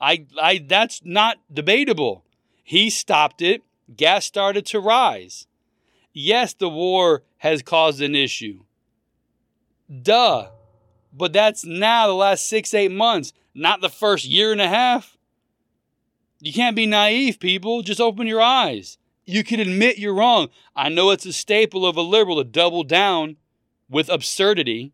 [0.03, 2.24] I, I, that's not debatable.
[2.64, 3.62] He stopped it.
[3.96, 5.46] Gas started to rise.
[6.12, 8.64] Yes, the war has caused an issue.
[10.03, 10.48] Duh.
[11.12, 15.16] But that's now the last six, eight months, not the first year and a half.
[16.40, 17.82] You can't be naive, people.
[17.82, 18.98] Just open your eyes.
[19.24, 20.48] You can admit you're wrong.
[20.74, 23.36] I know it's a staple of a liberal to double down
[23.88, 24.92] with absurdity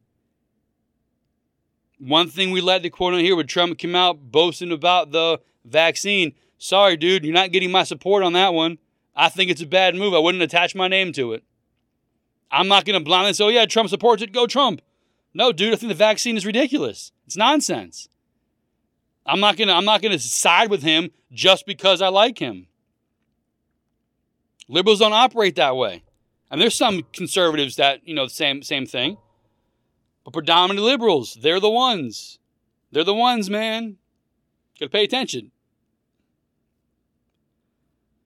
[1.99, 5.41] one thing we like to quote on here when Trump came out boasting about the
[5.65, 6.33] vaccine.
[6.59, 8.79] Sorry, dude, you're not getting my support on that one.
[9.15, 10.15] I think it's a bad move.
[10.15, 11.43] I wouldn't attach my name to it.
[12.51, 14.33] I'm not going to blindly say, oh, yeah, Trump supports it.
[14.33, 14.81] Go Trump.
[15.35, 17.13] No, dude, I think the vaccine is ridiculous.
[17.27, 18.09] It's nonsense.
[19.27, 22.39] I'm not going to I'm not going to side with him just because I like
[22.39, 22.67] him.
[24.69, 26.03] Liberals don't operate that way.
[26.51, 29.19] And there's some conservatives that, you know, the same same thing.
[30.29, 32.39] But predominantly liberals, they're the ones.
[32.93, 33.97] They're the ones, man.
[34.79, 35.53] Gotta pay attention.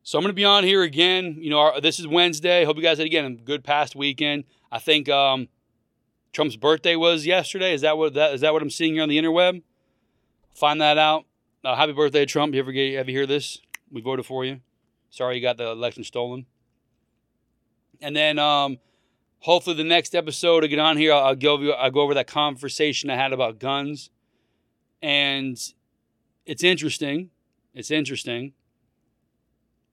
[0.02, 1.36] So I'm gonna be on here again.
[1.38, 2.64] You know, our, this is Wednesday.
[2.64, 4.42] Hope you guys had again a good past weekend.
[4.72, 5.46] I think um,
[6.32, 7.72] Trump's birthday was yesterday.
[7.72, 9.62] Is that what that is that what I'm seeing here on the interweb?
[10.56, 11.24] Find that out.
[11.64, 12.52] Uh, happy birthday, Trump.
[12.54, 13.60] You ever get ever hear this?
[13.92, 14.58] We voted for you.
[15.10, 16.46] Sorry you got the election stolen.
[18.00, 18.78] And then um,
[19.42, 22.14] hopefully the next episode I get on here, I'll, I'll go over, I'll go over
[22.14, 24.10] that conversation I had about guns,
[25.02, 25.58] and
[26.46, 27.30] it's interesting.
[27.74, 28.52] It's interesting.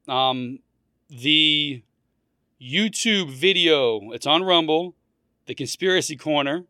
[0.07, 0.59] Um,
[1.09, 1.83] the
[2.61, 4.95] YouTube video, it's on Rumble,
[5.45, 6.65] the Conspiracy Corner,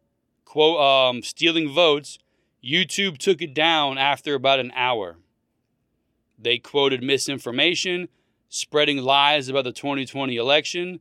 [0.46, 2.18] quote, um, stealing votes.
[2.64, 5.18] YouTube took it down after about an hour.
[6.38, 8.08] They quoted misinformation,
[8.50, 11.00] spreading lies about the 2020 election,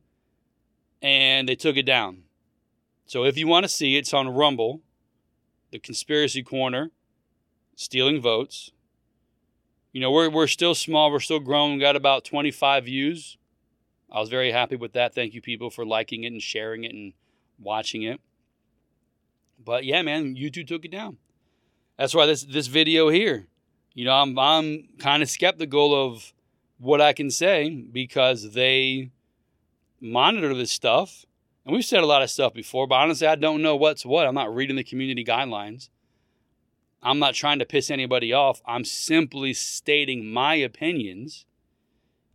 [1.01, 2.23] and they took it down.
[3.05, 4.81] So if you want to see it's on Rumble,
[5.71, 6.91] the Conspiracy Corner,
[7.75, 8.71] stealing votes.
[9.91, 11.75] You know, we're, we're still small, we're still growing.
[11.75, 13.37] We got about 25 views.
[14.11, 15.15] I was very happy with that.
[15.15, 17.13] Thank you, people, for liking it and sharing it and
[17.59, 18.19] watching it.
[19.63, 21.17] But yeah, man, YouTube took it down.
[21.97, 23.47] That's why this this video here,
[23.93, 26.33] you know, I'm I'm kind of skeptical of
[26.79, 29.11] what I can say because they
[30.01, 31.25] monitor this stuff.
[31.65, 34.25] And we've said a lot of stuff before, but honestly, I don't know what's what.
[34.25, 35.89] I'm not reading the community guidelines.
[37.01, 38.61] I'm not trying to piss anybody off.
[38.65, 41.45] I'm simply stating my opinions.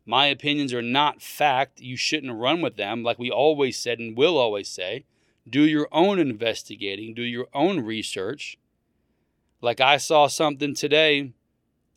[0.06, 1.80] My opinions are not fact.
[1.80, 5.04] You shouldn't run with them, like we always said and will always say.
[5.48, 8.58] Do your own investigating, do your own research.
[9.60, 11.32] Like I saw something today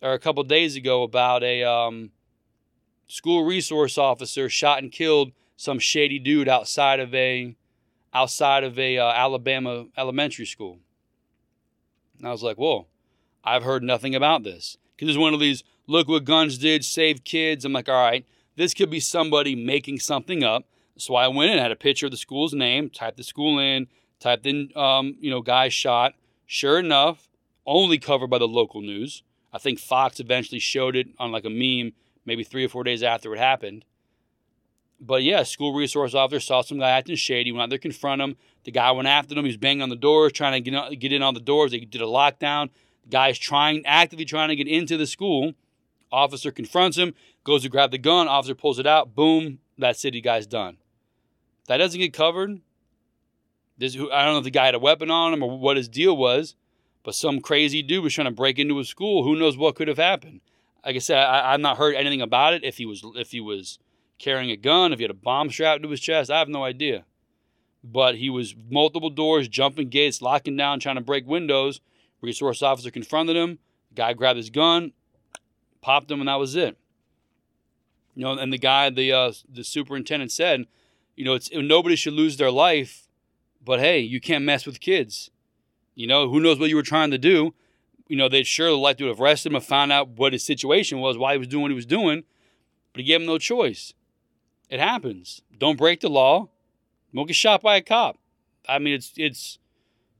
[0.02, 2.12] or a couple days ago about a um,
[3.08, 7.56] school resource officer shot and killed some shady dude outside of a
[8.14, 10.80] outside of a uh, Alabama elementary school.
[12.18, 12.88] And I was like, whoa,
[13.44, 14.78] I've heard nothing about this.
[14.96, 17.66] Because it's one of these, look what guns did, save kids.
[17.66, 20.66] I'm like, all right, this could be somebody making something up.
[20.98, 23.88] So I went and had a picture of the school's name, typed the school in,
[24.20, 26.14] typed in, um, you know, guy shot.
[26.48, 27.30] Sure enough,
[27.66, 29.22] only covered by the local news.
[29.54, 31.94] I think Fox eventually showed it on like a meme
[32.26, 33.86] maybe three or four days after it happened.
[35.00, 38.36] But yeah, school resource officer saw some guy acting shady, went out there, confront him.
[38.64, 39.46] The guy went after him.
[39.46, 41.72] He was banging on the doors, trying to get, get in on the doors.
[41.72, 42.70] They did a lockdown.
[43.04, 45.54] The guy's trying, actively trying to get into the school.
[46.12, 48.28] Officer confronts him, goes to grab the gun.
[48.28, 49.14] Officer pulls it out.
[49.14, 50.78] Boom, that city guy's done.
[51.62, 52.62] If That doesn't get covered.
[53.78, 55.88] This, I don't know if the guy had a weapon on him or what his
[55.88, 56.56] deal was,
[57.04, 59.24] but some crazy dude was trying to break into a school.
[59.24, 60.42] Who knows what could have happened?
[60.84, 62.64] Like I said, I, I've not heard anything about it.
[62.64, 63.78] If he was, if he was
[64.20, 66.64] carrying a gun, if he had a bomb strapped to his chest, I have no
[66.64, 67.06] idea.
[67.84, 71.82] But he was multiple doors, jumping gates, locking down, trying to break windows.
[72.22, 73.60] Resource officer confronted him.
[73.94, 74.92] Guy grabbed his gun,
[75.82, 76.78] popped him, and that was it.
[78.16, 80.66] You know, and the guy, the uh, the superintendent said,
[81.16, 83.08] you know, it's nobody should lose their life,
[83.64, 85.30] but hey, you can't mess with kids.
[85.94, 87.54] You know, who knows what you were trying to do?
[88.08, 91.00] You know, they'd sure like to have arrested him and found out what his situation
[91.00, 92.24] was, why he was doing what he was doing,
[92.94, 93.94] but he gave him no choice.
[94.70, 95.42] It happens.
[95.58, 96.50] Don't break the law.
[97.14, 98.18] Don't get shot by a cop.
[98.68, 99.60] I mean, it's it's,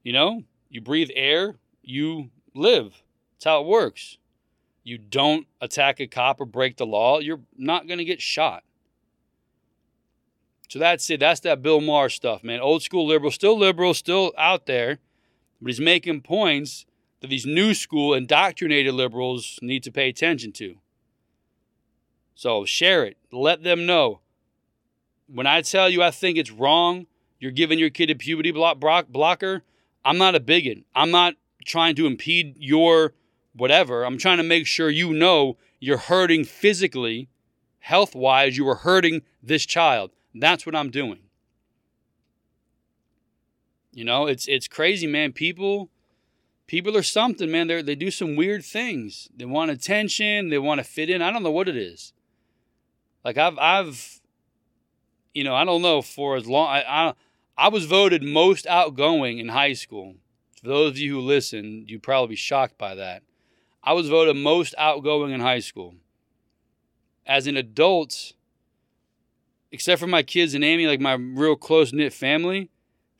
[0.02, 3.02] you know, you breathe air, you live.
[3.34, 4.18] That's how it works.
[4.82, 8.64] You don't attack a cop or break the law, you're not going to get shot.
[10.70, 11.20] So that's it.
[11.20, 12.60] That's that Bill Maher stuff, man.
[12.60, 14.98] Old school liberal, still liberal, still out there,
[15.60, 16.84] but he's making points
[17.20, 20.76] that these new school indoctrinated liberals need to pay attention to.
[22.34, 23.16] So share it.
[23.32, 24.20] Let them know
[25.32, 27.06] when I tell you I think it's wrong,
[27.38, 29.62] you're giving your kid a puberty block, blocker,
[30.04, 30.84] I'm not a bigot.
[30.94, 33.12] I'm not trying to impede your
[33.54, 34.04] whatever.
[34.04, 37.28] I'm trying to make sure you know you're hurting physically,
[37.80, 40.10] health wise, you are hurting this child.
[40.34, 41.20] That's what I'm doing.
[43.92, 45.32] You know, it's it's crazy, man.
[45.32, 45.90] People
[46.66, 47.66] people are something, man.
[47.66, 49.28] They they do some weird things.
[49.36, 51.22] They want attention, they want to fit in.
[51.22, 52.12] I don't know what it is.
[53.24, 54.17] Like I've I've
[55.38, 56.66] you know, I don't know for as long.
[56.68, 57.14] I, I,
[57.56, 60.16] I was voted most outgoing in high school.
[60.60, 63.22] For those of you who listen, you'd probably be shocked by that.
[63.84, 65.94] I was voted most outgoing in high school.
[67.24, 68.32] As an adult,
[69.70, 72.68] except for my kids and Amy, like my real close knit family,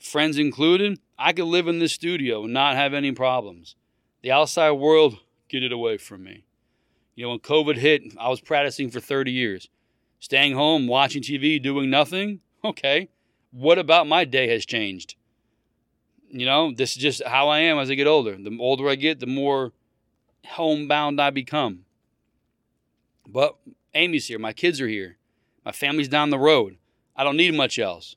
[0.00, 3.76] friends included, I could live in this studio and not have any problems.
[4.22, 6.46] The outside world, get it away from me.
[7.14, 9.68] You know, when COVID hit, I was practicing for 30 years.
[10.20, 12.40] Staying home, watching TV, doing nothing?
[12.64, 13.08] Okay.
[13.50, 15.14] What about my day has changed?
[16.30, 18.36] You know, this is just how I am as I get older.
[18.36, 19.72] The older I get, the more
[20.44, 21.84] homebound I become.
[23.26, 23.56] But
[23.94, 25.16] Amy's here, my kids are here,
[25.64, 26.76] my family's down the road.
[27.16, 28.16] I don't need much else.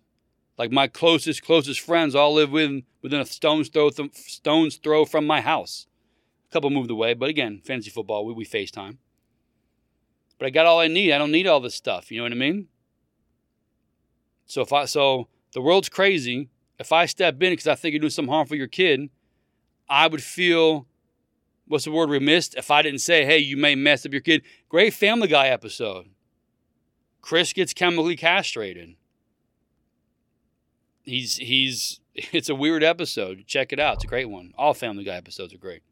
[0.58, 5.06] Like my closest, closest friends all live within within a stone's throw th- stone's throw
[5.06, 5.88] from my house.
[6.50, 8.98] A couple moved away, but again, fantasy football, we, we FaceTime.
[10.42, 11.14] But I got all I need.
[11.14, 12.10] I don't need all this stuff.
[12.10, 12.68] You know what I mean?
[14.48, 16.50] So if I so the world's crazy.
[16.80, 19.12] If I step in because I think you're doing some harm for your kid,
[19.88, 20.88] I would feel
[21.68, 24.42] what's the word remiss if I didn't say, hey, you may mess up your kid.
[24.68, 26.08] Great Family Guy episode.
[27.22, 28.96] Chris gets chemically castrated.
[31.04, 33.44] He's he's it's a weird episode.
[33.46, 33.98] Check it out.
[33.98, 34.54] It's a great one.
[34.58, 35.84] All Family Guy episodes are great.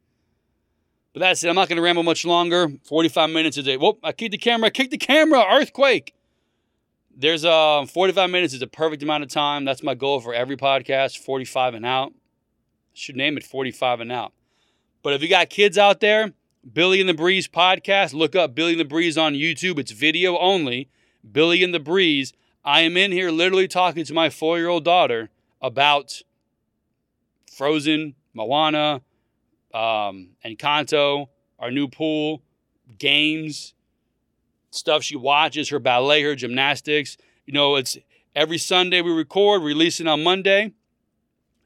[1.12, 1.48] But that's it.
[1.48, 2.68] I'm not going to ramble much longer.
[2.84, 3.98] 45 minutes is a whoop.
[4.02, 4.66] I kicked the camera.
[4.68, 5.44] I kicked the camera.
[5.50, 6.14] Earthquake.
[7.16, 9.64] There's uh, 45 minutes is a perfect amount of time.
[9.64, 11.18] That's my goal for every podcast.
[11.18, 12.12] 45 and out.
[12.94, 14.32] Should name it 45 and out.
[15.02, 16.32] But if you got kids out there,
[16.72, 19.78] Billy and the Breeze podcast, look up Billy and the Breeze on YouTube.
[19.78, 20.88] It's video only.
[21.30, 22.32] Billy and the Breeze.
[22.64, 25.30] I am in here literally talking to my four year old daughter
[25.60, 26.22] about
[27.50, 29.02] Frozen, Moana,
[29.74, 32.42] um, Encanto, our new pool,
[32.98, 33.74] games,
[34.70, 37.16] stuff she watches, her ballet, her gymnastics.
[37.46, 37.98] You know, it's
[38.34, 40.72] every Sunday we record, releasing on Monday.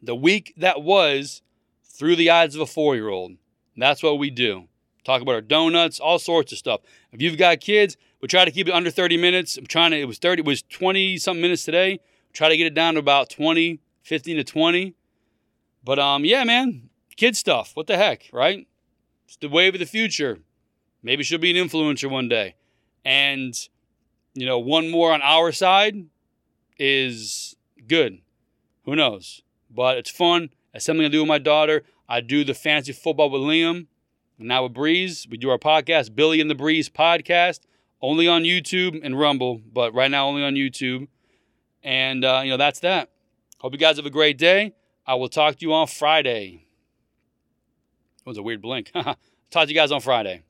[0.03, 1.43] The week that was
[1.85, 3.33] through the eyes of a four year old.
[3.77, 4.69] That's what we do.
[5.05, 6.81] Talk about our donuts, all sorts of stuff.
[7.13, 9.57] If you've got kids, we try to keep it under 30 minutes.
[9.57, 12.01] I'm trying to, it was 30, it was 20 something minutes today.
[12.33, 14.95] Try to get it down to about 20, 15 to 20.
[15.85, 17.73] But um, yeah, man, kid stuff.
[17.75, 18.67] What the heck, right?
[19.27, 20.39] It's the wave of the future.
[21.03, 22.55] Maybe she'll be an influencer one day.
[23.05, 23.55] And,
[24.35, 26.07] you know, one more on our side
[26.79, 27.57] is
[27.87, 28.19] good.
[28.85, 29.43] Who knows?
[29.71, 30.51] But it's fun.
[30.73, 31.85] It's something I do with my daughter.
[32.09, 33.87] I do the fancy football with Liam.
[34.39, 37.61] And now with Breeze, we do our podcast, Billy and the Breeze podcast,
[38.01, 41.09] only on YouTube and Rumble, but right now only on YouTube.
[41.83, 43.11] And, uh, you know, that's that.
[43.59, 44.75] Hope you guys have a great day.
[45.07, 46.64] I will talk to you on Friday.
[48.25, 48.91] It was a weird blink.
[48.95, 49.19] talk
[49.53, 50.45] to you guys on Friday.